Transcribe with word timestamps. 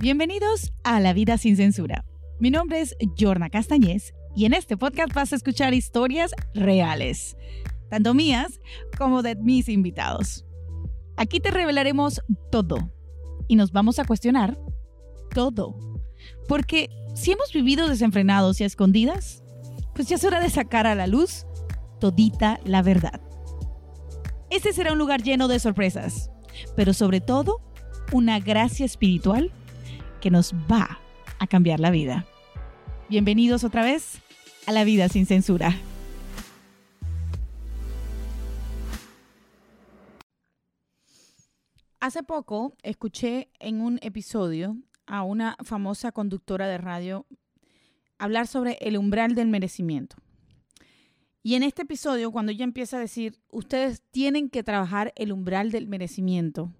Bienvenidos 0.00 0.72
a 0.82 0.98
La 0.98 1.12
Vida 1.12 1.36
sin 1.36 1.58
Censura. 1.58 2.06
Mi 2.38 2.50
nombre 2.50 2.80
es 2.80 2.96
Jorna 3.18 3.50
Castañez 3.50 4.14
y 4.34 4.46
en 4.46 4.54
este 4.54 4.78
podcast 4.78 5.12
vas 5.12 5.34
a 5.34 5.36
escuchar 5.36 5.74
historias 5.74 6.34
reales, 6.54 7.36
tanto 7.90 8.14
mías 8.14 8.62
como 8.96 9.20
de 9.20 9.36
mis 9.36 9.68
invitados. 9.68 10.46
Aquí 11.18 11.38
te 11.38 11.50
revelaremos 11.50 12.22
todo 12.50 12.78
y 13.46 13.56
nos 13.56 13.72
vamos 13.72 13.98
a 13.98 14.06
cuestionar 14.06 14.58
todo. 15.34 15.78
Porque 16.48 16.88
si 17.14 17.32
hemos 17.32 17.52
vivido 17.52 17.86
desenfrenados 17.86 18.58
y 18.58 18.64
a 18.64 18.68
escondidas, 18.68 19.44
pues 19.94 20.08
ya 20.08 20.16
es 20.16 20.24
hora 20.24 20.40
de 20.40 20.48
sacar 20.48 20.86
a 20.86 20.94
la 20.94 21.08
luz 21.08 21.44
todita 21.98 22.58
la 22.64 22.80
verdad. 22.80 23.20
Este 24.48 24.72
será 24.72 24.94
un 24.94 24.98
lugar 24.98 25.22
lleno 25.22 25.46
de 25.46 25.58
sorpresas, 25.58 26.30
pero 26.74 26.94
sobre 26.94 27.20
todo 27.20 27.60
una 28.12 28.40
gracia 28.40 28.86
espiritual 28.86 29.52
que 30.20 30.30
nos 30.30 30.54
va 30.70 31.00
a 31.38 31.46
cambiar 31.46 31.80
la 31.80 31.90
vida. 31.90 32.26
Bienvenidos 33.08 33.64
otra 33.64 33.82
vez 33.82 34.20
a 34.66 34.72
la 34.72 34.84
vida 34.84 35.08
sin 35.08 35.26
censura. 35.26 35.74
Hace 41.98 42.22
poco 42.22 42.76
escuché 42.82 43.50
en 43.58 43.80
un 43.80 43.98
episodio 44.02 44.76
a 45.06 45.22
una 45.22 45.56
famosa 45.64 46.12
conductora 46.12 46.66
de 46.66 46.78
radio 46.78 47.26
hablar 48.18 48.46
sobre 48.46 48.78
el 48.80 48.96
umbral 48.96 49.34
del 49.34 49.48
merecimiento. 49.48 50.16
Y 51.42 51.54
en 51.54 51.62
este 51.62 51.82
episodio, 51.82 52.30
cuando 52.30 52.52
ella 52.52 52.64
empieza 52.64 52.98
a 52.98 53.00
decir, 53.00 53.40
ustedes 53.50 54.02
tienen 54.10 54.50
que 54.50 54.62
trabajar 54.62 55.12
el 55.16 55.32
umbral 55.32 55.70
del 55.70 55.88
merecimiento, 55.88 56.70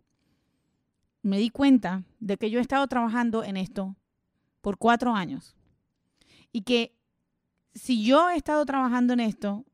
me 1.22 1.38
di 1.38 1.50
cuenta 1.50 2.04
de 2.18 2.36
que 2.36 2.50
yo 2.50 2.58
he 2.58 2.62
estado 2.62 2.86
trabajando 2.86 3.44
en 3.44 3.56
esto 3.56 3.96
por 4.60 4.78
cuatro 4.78 5.14
años. 5.14 5.56
Y 6.52 6.62
que 6.62 6.96
si 7.74 8.04
yo 8.04 8.30
he 8.30 8.36
estado 8.36 8.64
trabajando 8.64 9.12
en 9.12 9.20
esto, 9.20 9.64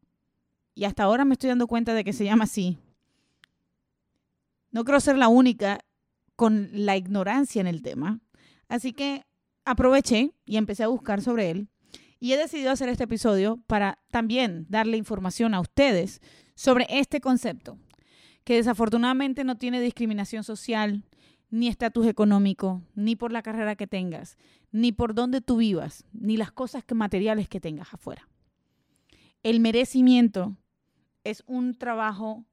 y 0.75 0.85
hasta 0.85 1.05
ahora 1.05 1.25
me 1.25 1.35
estoy 1.35 1.49
dando 1.49 1.67
cuenta 1.67 1.95
de 1.95 2.05
que 2.05 2.13
se 2.13 2.25
llama 2.25 2.45
así, 2.45 2.79
no 4.71 4.85
creo 4.85 5.01
ser 5.01 5.17
la 5.17 5.29
única 5.29 5.81
con 6.35 6.69
la 6.73 6.97
ignorancia 6.97 7.61
en 7.61 7.67
el 7.67 7.83
tema. 7.83 8.21
Así 8.69 8.93
que 8.93 9.25
aproveché 9.65 10.33
y 10.45 10.57
empecé 10.59 10.85
a 10.85 10.89
buscar 10.89 11.23
sobre 11.23 11.51
él. 11.51 11.69
Y 12.21 12.33
he 12.33 12.37
decidido 12.37 12.71
hacer 12.71 12.89
este 12.89 13.05
episodio 13.05 13.59
para 13.67 13.99
también 14.11 14.67
darle 14.69 14.97
información 14.97 15.55
a 15.55 15.61
ustedes 15.61 16.21
sobre 16.55 16.87
este 16.89 17.21
concepto, 17.21 17.79
que 18.45 18.57
desafortunadamente 18.57 19.45
no 19.45 19.57
tiene 19.57 19.81
discriminación 19.81 20.45
social, 20.45 21.05
ni 21.51 21.69
estatus 21.69 22.07
económico, 22.07 22.83
ni 22.95 23.17
por 23.17 23.33
la 23.33 23.43
carrera 23.43 23.77
que 23.77 23.87
tengas, 23.87 24.37
ni 24.73 24.93
por 24.93 25.15
dónde 25.15 25.41
tú 25.41 25.59
vivas, 25.59 26.05
ni 26.13 26.37
las 26.37 26.53
cosas 26.53 26.85
materiales 26.95 27.49
que 27.49 27.61
tengas 27.61 27.95
afuera. 27.95 28.29
El 29.43 29.61
merecimiento 29.61 30.57
es 31.25 31.43
un 31.47 31.75
trabajo 31.75 32.45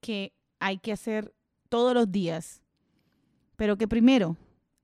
que 0.00 0.32
hay 0.60 0.78
que 0.78 0.92
hacer 0.92 1.34
todos 1.68 1.94
los 1.94 2.10
días, 2.12 2.62
pero 3.56 3.76
que 3.76 3.88
primero, 3.88 4.36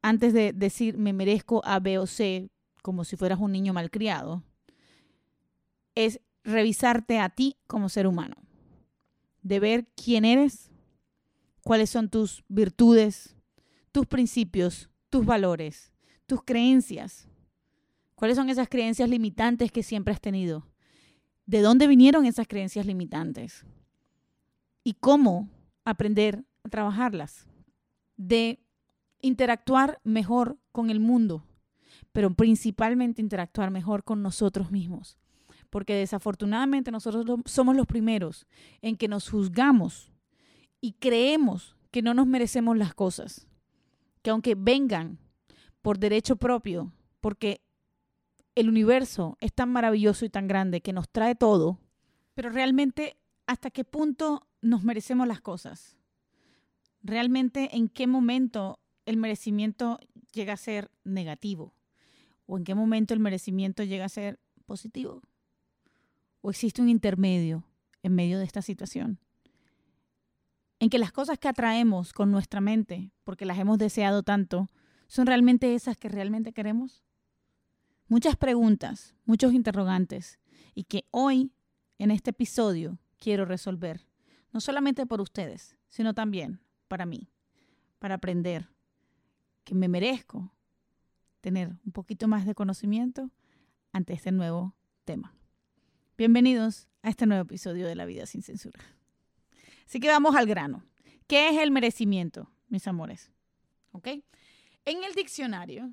antes 0.02 0.32
de 0.32 0.52
decir 0.52 0.98
me 0.98 1.12
merezco 1.12 1.62
A, 1.64 1.78
B 1.78 1.98
o 1.98 2.06
C, 2.06 2.50
como 2.82 3.04
si 3.04 3.16
fueras 3.16 3.38
un 3.38 3.52
niño 3.52 3.72
malcriado, 3.72 4.42
es 5.94 6.20
revisarte 6.42 7.18
a 7.18 7.28
ti 7.28 7.56
como 7.66 7.88
ser 7.88 8.06
humano, 8.06 8.36
de 9.42 9.60
ver 9.60 9.86
quién 9.94 10.24
eres, 10.24 10.71
cuáles 11.62 11.90
son 11.90 12.08
tus 12.08 12.44
virtudes, 12.48 13.36
tus 13.92 14.06
principios, 14.06 14.90
tus 15.10 15.24
valores, 15.24 15.92
tus 16.26 16.42
creencias. 16.44 17.28
¿Cuáles 18.14 18.36
son 18.36 18.48
esas 18.50 18.68
creencias 18.68 19.08
limitantes 19.08 19.72
que 19.72 19.82
siempre 19.82 20.12
has 20.14 20.20
tenido? 20.20 20.66
¿De 21.46 21.60
dónde 21.60 21.86
vinieron 21.86 22.24
esas 22.24 22.46
creencias 22.46 22.86
limitantes? 22.86 23.64
¿Y 24.84 24.94
cómo 24.94 25.48
aprender 25.84 26.44
a 26.64 26.68
trabajarlas? 26.68 27.46
De 28.16 28.60
interactuar 29.20 30.00
mejor 30.04 30.58
con 30.70 30.90
el 30.90 31.00
mundo, 31.00 31.44
pero 32.12 32.34
principalmente 32.34 33.22
interactuar 33.22 33.70
mejor 33.70 34.04
con 34.04 34.22
nosotros 34.22 34.70
mismos. 34.70 35.18
Porque 35.70 35.94
desafortunadamente 35.94 36.90
nosotros 36.90 37.40
somos 37.46 37.74
los 37.74 37.86
primeros 37.86 38.46
en 38.82 38.96
que 38.96 39.08
nos 39.08 39.30
juzgamos 39.30 40.11
y 40.82 40.94
creemos 40.94 41.76
que 41.92 42.02
no 42.02 42.12
nos 42.12 42.26
merecemos 42.26 42.76
las 42.76 42.92
cosas, 42.92 43.46
que 44.20 44.30
aunque 44.30 44.56
vengan 44.56 45.18
por 45.80 45.98
derecho 45.98 46.36
propio, 46.36 46.92
porque 47.20 47.62
el 48.56 48.68
universo 48.68 49.38
es 49.40 49.54
tan 49.54 49.70
maravilloso 49.70 50.24
y 50.24 50.28
tan 50.28 50.48
grande 50.48 50.82
que 50.82 50.92
nos 50.92 51.08
trae 51.08 51.36
todo, 51.36 51.78
pero 52.34 52.50
realmente 52.50 53.16
hasta 53.46 53.70
qué 53.70 53.84
punto 53.84 54.46
nos 54.60 54.82
merecemos 54.82 55.26
las 55.28 55.40
cosas. 55.40 55.96
Realmente 57.02 57.76
en 57.76 57.88
qué 57.88 58.06
momento 58.06 58.80
el 59.06 59.16
merecimiento 59.16 59.98
llega 60.32 60.54
a 60.54 60.58
ser 60.58 60.90
negativo 61.04 61.72
o 62.46 62.58
en 62.58 62.64
qué 62.64 62.74
momento 62.74 63.14
el 63.14 63.20
merecimiento 63.20 63.84
llega 63.84 64.06
a 64.06 64.08
ser 64.08 64.40
positivo. 64.66 65.22
O 66.40 66.50
existe 66.50 66.82
un 66.82 66.88
intermedio 66.88 67.64
en 68.02 68.14
medio 68.14 68.38
de 68.38 68.44
esta 68.44 68.62
situación 68.62 69.20
en 70.82 70.90
que 70.90 70.98
las 70.98 71.12
cosas 71.12 71.38
que 71.38 71.46
atraemos 71.46 72.12
con 72.12 72.32
nuestra 72.32 72.60
mente, 72.60 73.12
porque 73.22 73.46
las 73.46 73.56
hemos 73.56 73.78
deseado 73.78 74.24
tanto, 74.24 74.68
son 75.06 75.28
realmente 75.28 75.76
esas 75.76 75.96
que 75.96 76.08
realmente 76.08 76.52
queremos? 76.52 77.04
Muchas 78.08 78.34
preguntas, 78.34 79.14
muchos 79.24 79.52
interrogantes, 79.52 80.40
y 80.74 80.82
que 80.82 81.04
hoy, 81.12 81.52
en 81.98 82.10
este 82.10 82.30
episodio, 82.30 82.98
quiero 83.20 83.44
resolver, 83.44 84.08
no 84.50 84.60
solamente 84.60 85.06
por 85.06 85.20
ustedes, 85.20 85.76
sino 85.88 86.14
también 86.14 86.60
para 86.88 87.06
mí, 87.06 87.30
para 88.00 88.16
aprender 88.16 88.68
que 89.62 89.76
me 89.76 89.86
merezco 89.86 90.52
tener 91.40 91.76
un 91.86 91.92
poquito 91.92 92.26
más 92.26 92.44
de 92.44 92.56
conocimiento 92.56 93.30
ante 93.92 94.14
este 94.14 94.32
nuevo 94.32 94.74
tema. 95.04 95.32
Bienvenidos 96.18 96.88
a 97.02 97.10
este 97.10 97.26
nuevo 97.26 97.42
episodio 97.42 97.86
de 97.86 97.94
La 97.94 98.04
Vida 98.04 98.26
sin 98.26 98.42
Censura. 98.42 98.80
Así 99.92 100.00
que 100.00 100.08
vamos 100.08 100.34
al 100.36 100.46
grano. 100.46 100.86
¿Qué 101.26 101.50
es 101.50 101.58
el 101.58 101.70
merecimiento, 101.70 102.50
mis 102.68 102.88
amores? 102.88 103.30
¿Ok? 103.90 104.08
En 104.86 105.04
el 105.04 105.12
diccionario, 105.14 105.92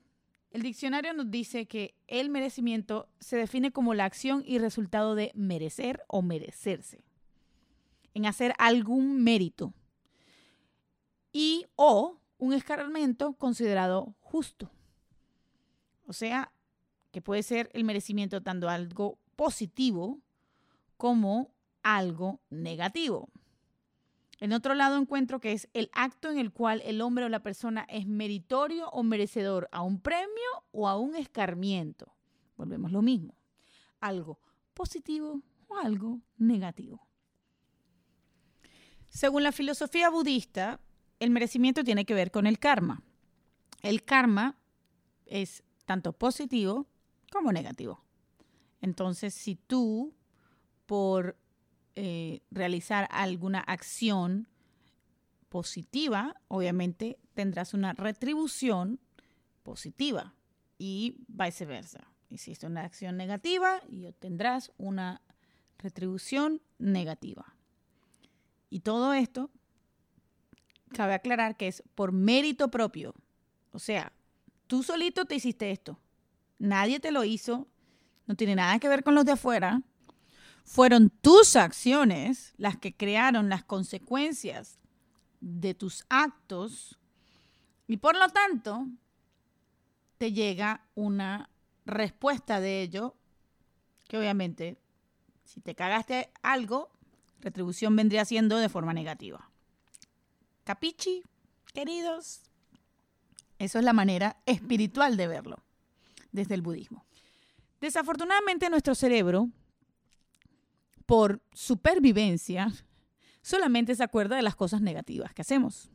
el 0.52 0.62
diccionario 0.62 1.14
nos 1.14 1.30
dice 1.30 1.66
que 1.66 1.96
el 2.08 2.30
merecimiento 2.30 3.10
se 3.20 3.36
define 3.36 3.74
como 3.74 3.94
la 3.94 4.06
acción 4.06 4.42
y 4.46 4.58
resultado 4.58 5.16
de 5.16 5.34
merecer 5.36 6.02
o 6.08 6.22
merecerse, 6.22 7.04
en 8.14 8.26
hacer 8.26 8.54
algún 8.58 9.22
mérito 9.22 9.74
y 11.34 11.66
o 11.76 12.22
un 12.38 12.54
escarmiento 12.54 13.34
considerado 13.34 14.16
justo. 14.22 14.72
O 16.08 16.14
sea, 16.14 16.54
que 17.12 17.22
puede 17.22 17.44
ser 17.44 17.70
el 17.74 17.84
merecimiento 17.84 18.42
tanto 18.42 18.70
algo 18.70 19.20
positivo 19.36 20.22
como 20.96 21.52
algo 21.84 22.40
negativo. 22.50 23.28
En 24.40 24.54
otro 24.54 24.74
lado 24.74 24.98
encuentro 24.98 25.40
que 25.40 25.52
es 25.52 25.68
el 25.74 25.90
acto 25.94 26.30
en 26.30 26.40
el 26.40 26.52
cual 26.52 26.82
el 26.86 27.02
hombre 27.02 27.26
o 27.26 27.30
la 27.30 27.44
persona 27.44 27.86
es 27.90 28.08
meritorio 28.08 28.90
o 28.90 29.04
merecedor 29.04 29.68
a 29.72 29.82
un 29.82 30.00
premio 30.00 30.64
o 30.72 30.88
a 30.88 30.98
un 30.98 31.16
escarmiento. 31.16 32.14
Volvemos 32.56 32.92
lo 32.92 33.02
mismo. 33.02 33.36
Algo 34.00 34.40
positivo 34.74 35.42
o 35.68 35.78
algo 35.78 36.22
negativo. 36.38 37.06
Según 39.10 39.44
la 39.44 39.52
filosofía 39.52 40.10
budista, 40.10 40.80
el 41.20 41.32
merecimiento 41.32 41.84
tiene 41.84 42.06
que 42.06 42.14
ver 42.14 42.32
con 42.32 42.48
el 42.48 42.60
karma. 42.60 43.04
El 43.82 44.04
karma 44.04 44.58
es 45.26 45.64
tanto 45.86 46.14
positivo 46.14 46.88
como 47.32 47.52
negativo. 47.52 48.04
Entonces, 48.82 49.34
si 49.34 49.56
tú 49.56 50.14
por 50.86 51.38
eh, 51.96 52.42
realizar 52.52 53.08
alguna 53.12 53.60
acción 53.60 54.48
positiva, 55.50 56.36
obviamente 56.48 57.18
tendrás 57.34 57.74
una 57.74 57.94
retribución 57.94 59.00
positiva 59.64 60.34
y 60.78 61.18
viceversa. 61.28 62.08
Hiciste 62.30 62.68
una 62.68 62.84
acción 62.84 63.18
negativa 63.18 63.82
y 63.90 64.06
obtendrás 64.06 64.72
una 64.78 65.22
retribución 65.80 66.62
negativa. 66.78 67.56
Y 68.70 68.82
todo 68.82 69.14
esto, 69.14 69.50
cabe 70.94 71.14
aclarar 71.14 71.58
que 71.58 71.68
es 71.68 71.84
por 71.96 72.12
mérito 72.12 72.70
propio. 72.70 73.16
O 73.72 73.80
sea, 73.80 74.14
tú 74.68 74.84
solito 74.84 75.26
te 75.26 75.36
hiciste 75.36 75.72
esto. 75.72 76.00
Nadie 76.60 77.00
te 77.00 77.12
lo 77.12 77.24
hizo. 77.24 77.68
No 78.28 78.36
tiene 78.36 78.56
nada 78.56 78.80
que 78.80 78.90
ver 78.90 79.04
con 79.04 79.16
los 79.16 79.26
de 79.26 79.32
afuera. 79.32 79.82
Fueron 80.70 81.10
tus 81.10 81.56
acciones 81.56 82.54
las 82.58 82.78
que 82.78 82.96
crearon 82.96 83.50
las 83.50 83.64
consecuencias 83.64 84.78
de 85.42 85.74
tus 85.74 86.06
actos 86.10 87.00
y 87.88 87.98
por 87.98 88.16
lo 88.16 88.30
tanto 88.30 88.86
te 90.20 90.32
llega 90.32 90.86
una 90.94 91.50
respuesta 91.88 92.60
de 92.60 92.84
ello, 92.84 93.16
que 94.08 94.20
obviamente, 94.20 94.78
si 95.44 95.60
te 95.60 95.74
cagaste 95.74 96.30
algo, 96.44 96.92
retribución 97.40 97.96
vendría 97.96 98.24
siendo 98.24 98.60
de 98.60 98.70
forma 98.70 98.94
negativa. 98.94 99.50
Capichi, 100.66 101.24
queridos, 101.74 102.42
eso 103.58 103.80
es 103.80 103.84
la 103.84 103.94
manera 103.94 104.38
espiritual 104.46 105.18
de 105.18 105.28
verlo 105.30 105.64
desde 106.32 106.54
el 106.54 106.62
budismo. 106.62 107.06
Desafortunadamente 107.82 108.70
nuestro 108.70 108.94
cerebro, 108.94 109.50
por 111.10 111.42
supervivencia, 111.54 112.72
solamente 113.42 113.96
se 113.96 114.04
acuerda 114.04 114.36
de 114.36 114.44
las 114.44 114.56
cosas 114.56 114.80
negativas 114.80 115.34
que 115.34 115.42
hacemos. 115.42 115.90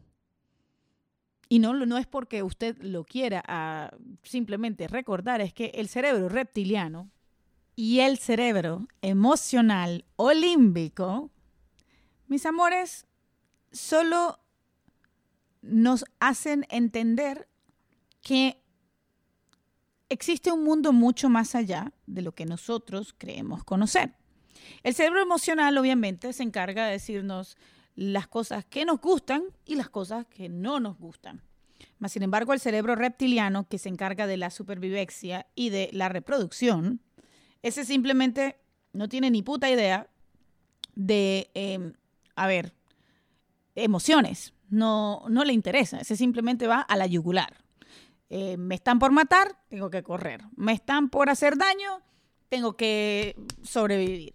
Y 1.49 1.61
no, 1.61 1.73
no 1.73 1.99
es 1.99 2.09
porque 2.09 2.43
usted 2.43 2.77
lo 2.83 3.05
quiera 3.05 3.41
a 3.47 3.97
simplemente 4.25 4.89
recordar, 4.89 5.41
es 5.41 5.53
que 5.53 5.67
el 5.67 5.87
cerebro 5.87 6.29
reptiliano 6.29 7.13
y 7.77 8.01
el 8.01 8.19
cerebro 8.19 8.89
emocional 9.03 10.05
o 10.17 10.33
límbico, 10.33 11.31
mis 12.27 12.45
amores, 12.45 13.07
solo 13.71 14.41
nos 15.63 16.05
hacen 16.19 16.67
entender 16.71 17.49
que 18.21 18.61
existe 20.09 20.51
un 20.51 20.65
mundo 20.65 20.93
mucho 20.93 21.29
más 21.29 21.55
allá 21.55 21.93
de 22.07 22.23
lo 22.23 22.33
que 22.33 22.47
nosotros 22.47 23.15
creemos 23.17 23.63
conocer. 23.63 24.17
El 24.83 24.95
cerebro 24.95 25.21
emocional 25.21 25.77
obviamente 25.79 26.33
se 26.33 26.43
encarga 26.43 26.87
de 26.87 26.93
decirnos 26.93 27.57
las 27.97 28.27
cosas 28.27 28.65
que 28.65 28.85
nos 28.85 29.01
gustan 29.01 29.45
y 29.65 29.77
las 29.77 29.89
cosas 29.89 30.27
que 30.27 30.49
no 30.49 30.81
nos 30.81 30.99
gustan. 30.99 31.43
Mas, 31.99 32.13
sin 32.13 32.23
embargo, 32.23 32.53
el 32.53 32.61
cerebro 32.61 32.95
reptiliano, 32.97 33.69
que 33.69 33.79
se 33.79 33.89
encarga 33.89 34.27
de 34.27 34.37
la 34.37 34.51
supervivencia 34.51 35.47
y 35.55 35.71
de 35.71 35.91
la 35.93 36.09
reproducción, 36.09 37.01
ese 37.63 37.85
simplemente 37.85 38.59
no 38.93 39.09
tiene 39.09 39.31
ni 39.31 39.43
puta 39.43 39.71
idea 39.71 40.09
de, 40.95 41.51
em, 41.55 41.93
a 42.37 42.47
ver, 42.47 42.75
emociones. 43.75 44.53
No, 44.69 45.25
no 45.29 45.45
le 45.45 45.53
interesa. 45.53 45.99
Ese 45.99 46.17
simplemente 46.17 46.67
va 46.67 46.81
a 46.81 46.97
la 46.97 47.07
yugular. 47.07 47.65
Eh, 48.31 48.57
me 48.57 48.75
están 48.75 48.99
por 48.99 49.13
matar, 49.13 49.57
tengo 49.69 49.91
que 49.91 50.03
correr. 50.03 50.43
Me 50.57 50.73
están 50.73 51.09
por 51.09 51.31
hacer 51.31 51.57
daño, 51.57 52.01
tengo 52.49 52.77
que 52.77 53.37
sobrevivir. 53.63 54.35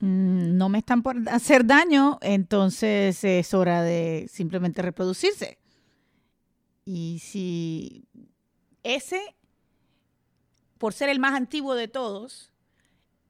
Mm, 0.00 0.56
no 0.56 0.68
me 0.68 0.78
están 0.78 1.02
por 1.02 1.16
hacer 1.28 1.66
daño, 1.66 2.18
entonces 2.22 3.22
es 3.24 3.54
hora 3.54 3.82
de 3.82 4.26
simplemente 4.30 4.82
reproducirse. 4.82 5.58
Y 6.84 7.18
si 7.18 8.06
ese, 8.82 9.36
por 10.78 10.94
ser 10.94 11.08
el 11.08 11.18
más 11.18 11.34
antiguo 11.34 11.74
de 11.74 11.88
todos, 11.88 12.52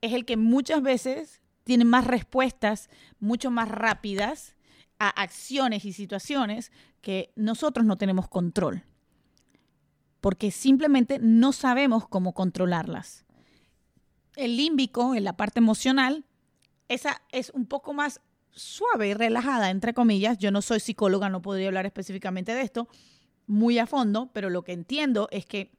es 0.00 0.12
el 0.12 0.24
que 0.24 0.36
muchas 0.36 0.82
veces 0.82 1.40
tiene 1.64 1.84
más 1.84 2.06
respuestas, 2.06 2.88
mucho 3.18 3.50
más 3.50 3.68
rápidas 3.68 4.54
a 4.98 5.08
acciones 5.08 5.84
y 5.84 5.92
situaciones 5.92 6.70
que 7.00 7.32
nosotros 7.34 7.86
no 7.86 7.96
tenemos 7.96 8.28
control, 8.28 8.84
porque 10.20 10.50
simplemente 10.50 11.18
no 11.18 11.52
sabemos 11.52 12.06
cómo 12.06 12.34
controlarlas. 12.34 13.24
El 14.36 14.56
límbico, 14.56 15.14
en 15.14 15.24
la 15.24 15.36
parte 15.36 15.58
emocional, 15.58 16.24
esa 16.88 17.22
es 17.30 17.50
un 17.50 17.66
poco 17.66 17.92
más 17.92 18.20
suave 18.50 19.08
y 19.08 19.14
relajada, 19.14 19.70
entre 19.70 19.94
comillas. 19.94 20.38
Yo 20.38 20.50
no 20.50 20.62
soy 20.62 20.80
psicóloga, 20.80 21.28
no 21.28 21.42
podría 21.42 21.68
hablar 21.68 21.86
específicamente 21.86 22.54
de 22.54 22.62
esto 22.62 22.88
muy 23.46 23.78
a 23.78 23.86
fondo, 23.86 24.30
pero 24.32 24.50
lo 24.50 24.62
que 24.62 24.72
entiendo 24.72 25.28
es 25.30 25.46
que 25.46 25.72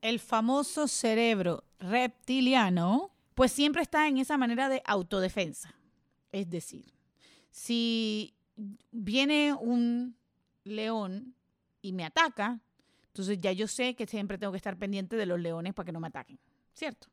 el 0.00 0.18
famoso 0.18 0.88
cerebro 0.88 1.64
reptiliano, 1.78 3.10
pues 3.34 3.52
siempre 3.52 3.82
está 3.82 4.08
en 4.08 4.18
esa 4.18 4.38
manera 4.38 4.68
de 4.68 4.82
autodefensa. 4.86 5.74
Es 6.32 6.48
decir, 6.48 6.94
si 7.50 8.34
viene 8.90 9.52
un 9.52 10.16
león 10.64 11.34
y 11.82 11.92
me 11.92 12.04
ataca, 12.04 12.60
entonces 13.08 13.38
ya 13.40 13.52
yo 13.52 13.66
sé 13.66 13.94
que 13.94 14.06
siempre 14.06 14.38
tengo 14.38 14.52
que 14.52 14.56
estar 14.56 14.78
pendiente 14.78 15.16
de 15.16 15.26
los 15.26 15.40
leones 15.40 15.74
para 15.74 15.86
que 15.86 15.92
no 15.92 16.00
me 16.00 16.08
ataquen, 16.08 16.38
¿cierto? 16.72 17.08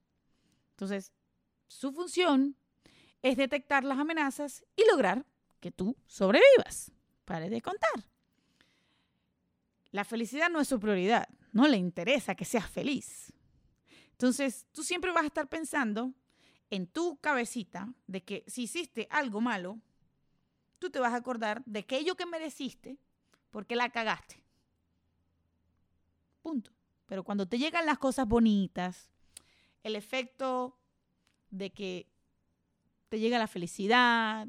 Entonces, 0.72 1.12
su 1.68 1.92
función 1.92 2.56
es 3.22 3.38
detectar 3.38 3.84
las 3.84 4.00
amenazas 4.00 4.64
y 4.76 4.86
lograr 4.90 5.26
que 5.60 5.72
tú 5.72 5.96
sobrevivas. 6.08 6.92
Pare 7.26 7.50
de 7.50 7.62
contar. 7.62 8.06
La 9.92 10.06
felicidad 10.06 10.50
no 10.50 10.60
es 10.60 10.68
su 10.68 10.80
prioridad, 10.80 11.28
no 11.52 11.68
le 11.68 11.78
interesa 11.78 12.36
que 12.36 12.46
seas 12.46 12.70
feliz. 12.70 13.34
Entonces, 14.12 14.66
tú 14.72 14.84
siempre 14.84 15.12
vas 15.12 15.24
a 15.24 15.28
estar 15.28 15.48
pensando 15.48 16.14
en 16.70 16.88
tu 16.88 17.18
cabecita 17.18 17.94
de 18.08 18.24
que 18.24 18.44
si 18.48 18.64
hiciste 18.64 19.08
algo 19.10 19.42
malo, 19.42 19.80
tú 20.80 20.90
te 20.90 21.00
vas 21.00 21.14
a 21.14 21.18
acordar 21.18 21.64
de 21.66 21.80
aquello 21.80 22.16
que 22.16 22.26
mereciste 22.26 22.98
porque 23.52 23.76
la 23.76 23.90
cagaste. 23.90 24.44
Punto. 26.42 26.72
Pero 27.06 27.24
cuando 27.24 27.48
te 27.48 27.58
llegan 27.58 27.86
las 27.86 27.98
cosas 27.98 28.28
bonitas, 28.28 29.10
el 29.84 29.96
efecto 29.96 30.77
de 31.58 31.72
que 31.72 32.08
te 33.10 33.20
llega 33.20 33.40
la 33.40 33.48
felicidad 33.48 34.48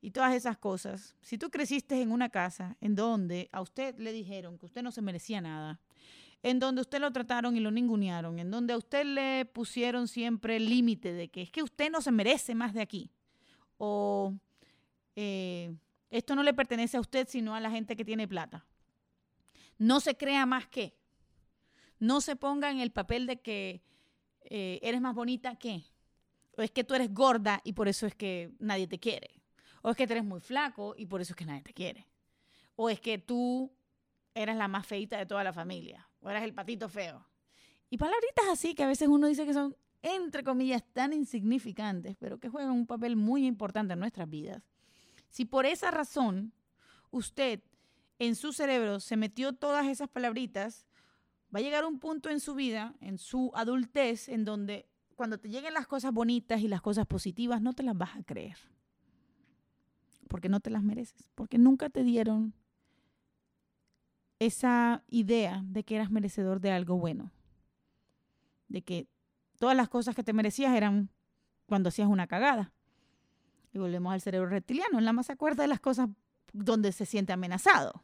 y 0.00 0.10
todas 0.10 0.34
esas 0.34 0.58
cosas. 0.58 1.16
Si 1.20 1.38
tú 1.38 1.50
creciste 1.50 2.00
en 2.00 2.12
una 2.12 2.28
casa 2.28 2.76
en 2.80 2.94
donde 2.94 3.48
a 3.52 3.60
usted 3.60 3.98
le 3.98 4.12
dijeron 4.12 4.58
que 4.58 4.66
usted 4.66 4.82
no 4.82 4.92
se 4.92 5.02
merecía 5.02 5.40
nada, 5.40 5.80
en 6.42 6.58
donde 6.58 6.80
usted 6.80 7.00
lo 7.00 7.12
trataron 7.12 7.56
y 7.56 7.60
lo 7.60 7.70
ningunearon, 7.70 8.38
en 8.38 8.50
donde 8.50 8.72
a 8.72 8.78
usted 8.78 9.04
le 9.04 9.44
pusieron 9.44 10.08
siempre 10.08 10.56
el 10.56 10.68
límite 10.68 11.12
de 11.12 11.28
que 11.28 11.42
es 11.42 11.50
que 11.50 11.62
usted 11.62 11.90
no 11.90 12.00
se 12.00 12.12
merece 12.12 12.54
más 12.54 12.72
de 12.72 12.80
aquí, 12.80 13.10
o 13.76 14.34
eh, 15.16 15.74
esto 16.10 16.34
no 16.34 16.42
le 16.42 16.54
pertenece 16.54 16.96
a 16.96 17.00
usted 17.00 17.28
sino 17.28 17.54
a 17.54 17.60
la 17.60 17.70
gente 17.70 17.96
que 17.96 18.04
tiene 18.04 18.26
plata. 18.26 18.66
No 19.78 20.00
se 20.00 20.16
crea 20.16 20.44
más 20.46 20.66
que. 20.68 20.94
No 21.98 22.20
se 22.20 22.36
ponga 22.36 22.70
en 22.70 22.80
el 22.80 22.90
papel 22.90 23.26
de 23.26 23.40
que 23.40 23.82
eh, 24.42 24.78
eres 24.82 25.00
más 25.00 25.14
bonita 25.14 25.56
que 25.56 25.84
es 26.62 26.70
que 26.70 26.84
tú 26.84 26.94
eres 26.94 27.12
gorda 27.12 27.60
y 27.64 27.72
por 27.72 27.88
eso 27.88 28.06
es 28.06 28.14
que 28.14 28.52
nadie 28.58 28.86
te 28.86 28.98
quiere. 28.98 29.40
O 29.82 29.90
es 29.90 29.96
que 29.96 30.06
tú 30.06 30.12
eres 30.12 30.24
muy 30.24 30.40
flaco 30.40 30.94
y 30.96 31.06
por 31.06 31.20
eso 31.20 31.32
es 31.32 31.36
que 31.36 31.46
nadie 31.46 31.62
te 31.62 31.72
quiere. 31.72 32.06
O 32.76 32.90
es 32.90 33.00
que 33.00 33.18
tú 33.18 33.72
eras 34.34 34.56
la 34.56 34.68
más 34.68 34.86
feita 34.86 35.18
de 35.18 35.26
toda 35.26 35.44
la 35.44 35.52
familia. 35.52 36.08
O 36.20 36.30
eras 36.30 36.42
el 36.42 36.54
patito 36.54 36.88
feo. 36.88 37.26
Y 37.88 37.98
palabritas 37.98 38.46
así 38.50 38.74
que 38.74 38.84
a 38.84 38.88
veces 38.88 39.08
uno 39.08 39.26
dice 39.26 39.44
que 39.44 39.54
son, 39.54 39.76
entre 40.02 40.44
comillas, 40.44 40.84
tan 40.92 41.12
insignificantes, 41.12 42.16
pero 42.18 42.38
que 42.38 42.48
juegan 42.48 42.72
un 42.72 42.86
papel 42.86 43.16
muy 43.16 43.46
importante 43.46 43.94
en 43.94 44.00
nuestras 44.00 44.28
vidas. 44.28 44.62
Si 45.28 45.44
por 45.44 45.66
esa 45.66 45.90
razón 45.90 46.52
usted 47.10 47.62
en 48.18 48.36
su 48.36 48.52
cerebro 48.52 49.00
se 49.00 49.16
metió 49.16 49.54
todas 49.54 49.86
esas 49.86 50.08
palabritas, 50.08 50.86
va 51.54 51.60
a 51.60 51.62
llegar 51.62 51.84
un 51.84 51.98
punto 51.98 52.28
en 52.28 52.40
su 52.40 52.54
vida, 52.54 52.94
en 53.00 53.18
su 53.18 53.50
adultez, 53.54 54.28
en 54.28 54.44
donde 54.44 54.89
cuando 55.20 55.36
te 55.36 55.50
lleguen 55.50 55.74
las 55.74 55.86
cosas 55.86 56.14
bonitas 56.14 56.62
y 56.62 56.68
las 56.68 56.80
cosas 56.80 57.06
positivas, 57.06 57.60
no 57.60 57.74
te 57.74 57.82
las 57.82 57.94
vas 57.94 58.16
a 58.16 58.22
creer. 58.22 58.56
Porque 60.28 60.48
no 60.48 60.60
te 60.60 60.70
las 60.70 60.82
mereces. 60.82 61.30
Porque 61.34 61.58
nunca 61.58 61.90
te 61.90 62.04
dieron 62.04 62.54
esa 64.38 65.04
idea 65.08 65.60
de 65.66 65.84
que 65.84 65.96
eras 65.96 66.10
merecedor 66.10 66.62
de 66.62 66.70
algo 66.70 66.96
bueno. 66.96 67.30
De 68.68 68.80
que 68.80 69.08
todas 69.58 69.76
las 69.76 69.90
cosas 69.90 70.16
que 70.16 70.24
te 70.24 70.32
merecías 70.32 70.74
eran 70.74 71.10
cuando 71.66 71.90
hacías 71.90 72.08
una 72.08 72.26
cagada. 72.26 72.72
Y 73.74 73.78
volvemos 73.78 74.14
al 74.14 74.22
cerebro 74.22 74.48
reptiliano. 74.48 74.98
En 74.98 75.04
la 75.04 75.12
más 75.12 75.28
acuerda 75.28 75.64
de 75.64 75.68
las 75.68 75.80
cosas 75.80 76.08
donde 76.54 76.92
se 76.92 77.04
siente 77.04 77.34
amenazado. 77.34 78.02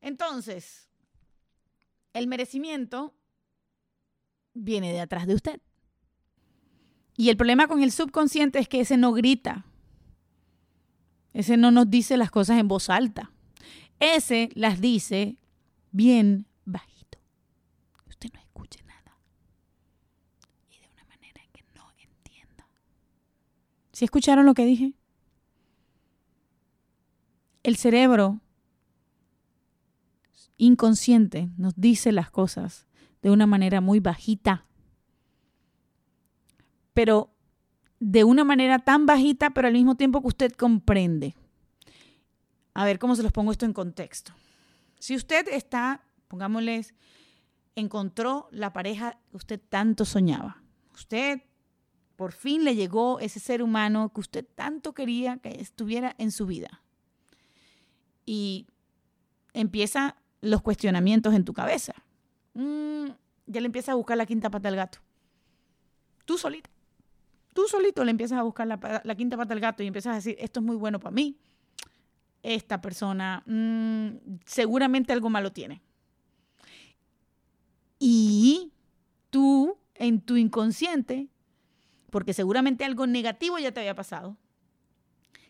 Entonces, 0.00 0.88
el 2.12 2.28
merecimiento 2.28 3.16
viene 4.54 4.92
de 4.92 5.00
atrás 5.00 5.26
de 5.26 5.34
usted. 5.34 5.60
Y 7.16 7.28
el 7.28 7.36
problema 7.36 7.68
con 7.68 7.82
el 7.82 7.92
subconsciente 7.92 8.58
es 8.58 8.68
que 8.68 8.80
ese 8.80 8.96
no 8.96 9.12
grita. 9.12 9.66
Ese 11.34 11.56
no 11.56 11.70
nos 11.70 11.90
dice 11.90 12.16
las 12.16 12.30
cosas 12.30 12.58
en 12.58 12.68
voz 12.68 12.90
alta. 12.90 13.30
Ese 14.00 14.50
las 14.54 14.80
dice 14.80 15.36
bien 15.90 16.46
bajito. 16.64 17.18
Usted 18.08 18.30
no 18.32 18.40
escuche 18.40 18.82
nada. 18.84 19.16
Y 20.70 20.80
de 20.80 20.88
una 20.88 21.04
manera 21.04 21.40
que 21.52 21.62
no 21.74 21.84
entienda. 21.98 22.66
¿Sí 23.92 24.04
escucharon 24.04 24.46
lo 24.46 24.54
que 24.54 24.64
dije? 24.64 24.94
El 27.62 27.76
cerebro 27.76 28.40
inconsciente 30.56 31.50
nos 31.56 31.74
dice 31.76 32.12
las 32.12 32.30
cosas 32.30 32.86
de 33.22 33.30
una 33.30 33.46
manera 33.46 33.80
muy 33.80 34.00
bajita 34.00 34.66
pero 36.94 37.30
de 38.00 38.24
una 38.24 38.44
manera 38.44 38.78
tan 38.78 39.06
bajita, 39.06 39.50
pero 39.50 39.68
al 39.68 39.74
mismo 39.74 39.96
tiempo 39.96 40.20
que 40.20 40.28
usted 40.28 40.52
comprende. 40.52 41.34
A 42.74 42.84
ver 42.84 42.98
cómo 42.98 43.16
se 43.16 43.22
los 43.22 43.32
pongo 43.32 43.52
esto 43.52 43.66
en 43.66 43.72
contexto. 43.72 44.32
Si 44.98 45.14
usted 45.14 45.46
está 45.48 46.02
pongámosles, 46.32 46.94
encontró 47.76 48.48
la 48.52 48.72
pareja 48.72 49.18
que 49.30 49.36
usted 49.36 49.60
tanto 49.68 50.06
soñaba. 50.06 50.62
Usted 50.94 51.42
por 52.16 52.32
fin 52.32 52.64
le 52.64 52.74
llegó 52.74 53.20
ese 53.20 53.38
ser 53.38 53.62
humano 53.62 54.10
que 54.14 54.20
usted 54.20 54.46
tanto 54.54 54.94
quería 54.94 55.36
que 55.36 55.60
estuviera 55.60 56.14
en 56.16 56.32
su 56.32 56.46
vida. 56.46 56.82
Y 58.24 58.66
empieza 59.52 60.16
los 60.40 60.62
cuestionamientos 60.62 61.34
en 61.34 61.44
tu 61.44 61.52
cabeza. 61.52 61.92
Mm, 62.54 63.08
ya 63.44 63.60
le 63.60 63.66
empiezas 63.66 63.90
a 63.90 63.96
buscar 63.96 64.16
la 64.16 64.24
quinta 64.24 64.48
pata 64.48 64.70
al 64.70 64.76
gato. 64.76 65.00
Tú 66.24 66.38
solito. 66.38 66.70
Tú 67.52 67.66
solito 67.68 68.04
le 68.04 68.10
empiezas 68.10 68.38
a 68.38 68.42
buscar 68.42 68.66
la, 68.66 69.14
quinta 69.14 69.36
pata 69.36 69.52
al 69.52 69.60
gato 69.60 69.82
y 69.82 69.86
empiezas 69.86 70.12
a 70.12 70.16
decir, 70.16 70.36
esto 70.38 70.60
es 70.60 70.66
muy 70.66 70.76
bueno 70.76 70.98
para 70.98 71.14
mí. 71.14 71.36
Esta 72.42 72.80
persona 72.80 73.42
mm, 73.46 74.38
seguramente 74.46 75.12
algo 75.12 75.30
malo 75.30 75.52
tiene. 75.52 75.82
Y 77.98 78.72
tú, 79.30 79.78
en 79.94 80.20
tu 80.20 80.36
inconsciente, 80.36 81.28
porque 82.10 82.32
seguramente 82.32 82.84
algo 82.84 83.06
negativo 83.06 83.58
ya 83.58 83.72
te 83.72 83.80
había 83.80 83.94
pasado, 83.94 84.36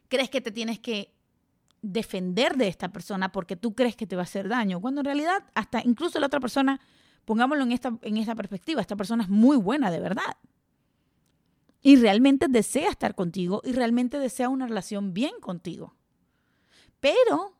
crees 0.09 0.28
que 0.28 0.40
te 0.40 0.50
tienes 0.50 0.78
que 0.78 1.14
defender 1.82 2.56
de 2.56 2.68
esta 2.68 2.92
persona 2.92 3.32
porque 3.32 3.56
tú 3.56 3.75
crees 3.75 3.97
que 3.97 4.06
te 4.06 4.16
va 4.16 4.23
a 4.23 4.25
hacer 4.25 4.49
daño, 4.49 4.80
cuando 4.80 5.00
en 5.00 5.06
realidad 5.06 5.44
hasta 5.54 5.82
incluso 5.85 6.21
la 6.21 6.26
otra 6.26 6.40
persona, 6.40 6.80
pongámoslo 7.25 7.64
en 7.64 7.73
esta, 7.73 7.99
en 8.02 8.16
esta 8.16 8.35
perspectiva, 8.35 8.80
esta 8.80 8.97
persona 8.97 9.25
es 9.25 9.28
muy 9.28 9.56
buena 9.56 9.90
de 9.90 10.00
verdad. 10.00 10.37
Y 11.82 11.96
realmente 11.96 12.46
desea 12.48 12.90
estar 12.90 13.14
contigo 13.14 13.60
y 13.64 13.72
realmente 13.72 14.18
desea 14.18 14.48
una 14.48 14.66
relación 14.66 15.12
bien 15.12 15.32
contigo. 15.40 15.94
Pero, 17.00 17.56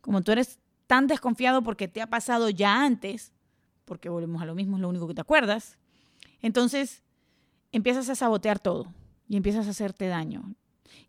como 0.00 0.22
tú 0.22 0.32
eres 0.32 0.60
tan 0.86 1.08
desconfiado 1.08 1.62
porque 1.62 1.88
te 1.88 2.00
ha 2.00 2.06
pasado 2.06 2.48
ya 2.50 2.84
antes, 2.84 3.32
porque 3.84 4.08
volvemos 4.08 4.40
a 4.40 4.46
lo 4.46 4.54
mismo, 4.54 4.76
es 4.76 4.82
lo 4.82 4.88
único 4.88 5.08
que 5.08 5.14
te 5.14 5.20
acuerdas, 5.20 5.78
entonces 6.40 7.02
empiezas 7.72 8.08
a 8.08 8.14
sabotear 8.14 8.60
todo 8.60 8.92
y 9.28 9.36
empiezas 9.36 9.66
a 9.66 9.70
hacerte 9.70 10.06
daño 10.06 10.54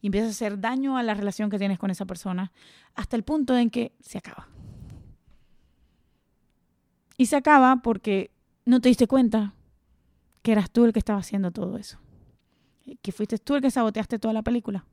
y 0.01 0.08
empiezas 0.08 0.29
a 0.29 0.32
hacer 0.32 0.60
daño 0.60 0.98
a 0.98 1.03
la 1.03 1.13
relación 1.13 1.50
que 1.50 1.60
tienes 1.60 1.77
con 1.77 1.91
esa 1.91 2.05
persona 2.05 2.51
hasta 2.96 3.15
el 3.15 3.24
punto 3.24 3.55
en 3.55 3.70
que 3.70 3.94
se 4.00 4.17
acaba. 4.17 4.48
Y 7.17 7.27
se 7.27 7.36
acaba 7.36 7.77
porque 7.77 8.32
no 8.65 8.82
te 8.82 8.89
diste 8.89 9.08
cuenta 9.08 9.53
que 10.41 10.51
eras 10.51 10.72
tú 10.72 10.86
el 10.86 10.94
que 10.94 11.00
estaba 11.00 11.20
haciendo 11.20 11.51
todo 11.51 11.77
eso. 11.77 12.00
Que 13.01 13.12
fuiste 13.12 13.38
tú 13.38 13.56
el 13.56 13.62
que 13.62 13.72
saboteaste 13.72 14.20
toda 14.20 14.34
la 14.34 14.44
película. 14.44 14.86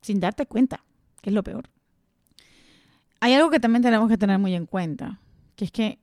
Sin 0.00 0.20
darte 0.20 0.46
cuenta, 0.46 0.84
que 1.20 1.30
es 1.30 1.34
lo 1.34 1.42
peor. 1.42 1.68
Hay 3.20 3.34
algo 3.34 3.50
que 3.50 3.60
también 3.60 3.82
tenemos 3.82 4.08
que 4.08 4.16
tener 4.16 4.38
muy 4.38 4.54
en 4.54 4.66
cuenta, 4.66 5.20
que 5.56 5.64
es 5.64 5.72
que 5.72 5.98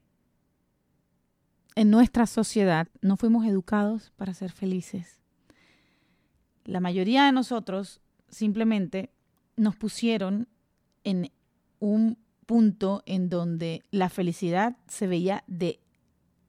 en 1.75 1.89
nuestra 1.89 2.27
sociedad 2.27 2.88
no 3.01 3.18
fuimos 3.18 3.46
educados 3.46 4.12
para 4.18 4.34
ser 4.34 4.51
felices 4.51 5.15
la 6.65 6.80
mayoría 6.80 7.25
de 7.25 7.32
nosotros 7.32 8.01
simplemente 8.30 9.12
nos 9.56 9.75
pusieron 9.75 10.50
en 11.04 11.32
un 11.80 12.18
punto 12.46 13.04
en 13.06 13.30
donde 13.30 13.84
la 13.92 14.10
felicidad 14.10 14.75
se 14.88 15.08
veía 15.08 15.44
de 15.48 15.80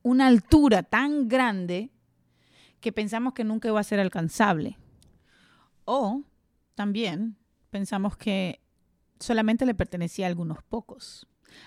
una 0.06 0.28
altura 0.28 0.84
tan 0.84 1.26
grande 1.26 1.90
que 2.78 2.92
pensamos 2.92 3.32
que 3.32 3.42
nunca 3.42 3.66
iba 3.66 3.80
a 3.80 3.82
ser 3.82 3.98
alcanzable. 3.98 4.78
O 5.84 6.22
también 6.76 7.36
pensamos 7.70 8.16
que 8.16 8.60
solamente 9.18 9.66
le 9.66 9.74
pertenecía 9.74 10.26
a 10.26 10.28
algunos 10.28 10.62
pocos, 10.62 11.26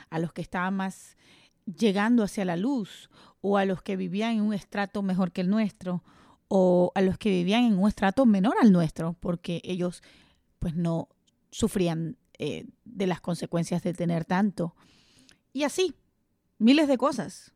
a 0.10 0.20
los 0.20 0.32
que 0.32 0.42
estaban 0.42 0.74
más 0.74 1.18
llegando 1.66 2.24
hacia 2.24 2.46
la 2.46 2.56
luz 2.56 3.10
o 3.42 3.58
a 3.58 3.66
los 3.66 3.82
que 3.82 3.98
vivían 3.98 4.36
en 4.36 4.42
un 4.42 4.54
estrato 4.54 5.02
mejor 5.02 5.34
que 5.34 5.42
el 5.42 5.50
nuestro 5.50 6.06
o 6.48 6.94
a 6.96 7.02
los 7.02 7.18
que 7.18 7.32
vivían 7.32 7.66
en 7.66 7.78
un 7.78 7.90
estrato 7.90 8.26
menor 8.26 8.56
al 8.62 8.72
nuestro, 8.72 9.18
porque 9.20 9.60
ellos 9.66 10.02
pues 10.60 10.76
no 10.76 11.10
sufrían 11.52 12.16
eh, 12.38 12.68
de 12.86 13.06
las 13.06 13.20
consecuencias 13.20 13.84
de 13.84 13.94
tener 13.94 14.24
tanto. 14.24 14.78
Y 15.52 15.64
así, 15.64 15.94
miles 16.58 16.88
de 16.88 16.98
cosas 16.98 17.54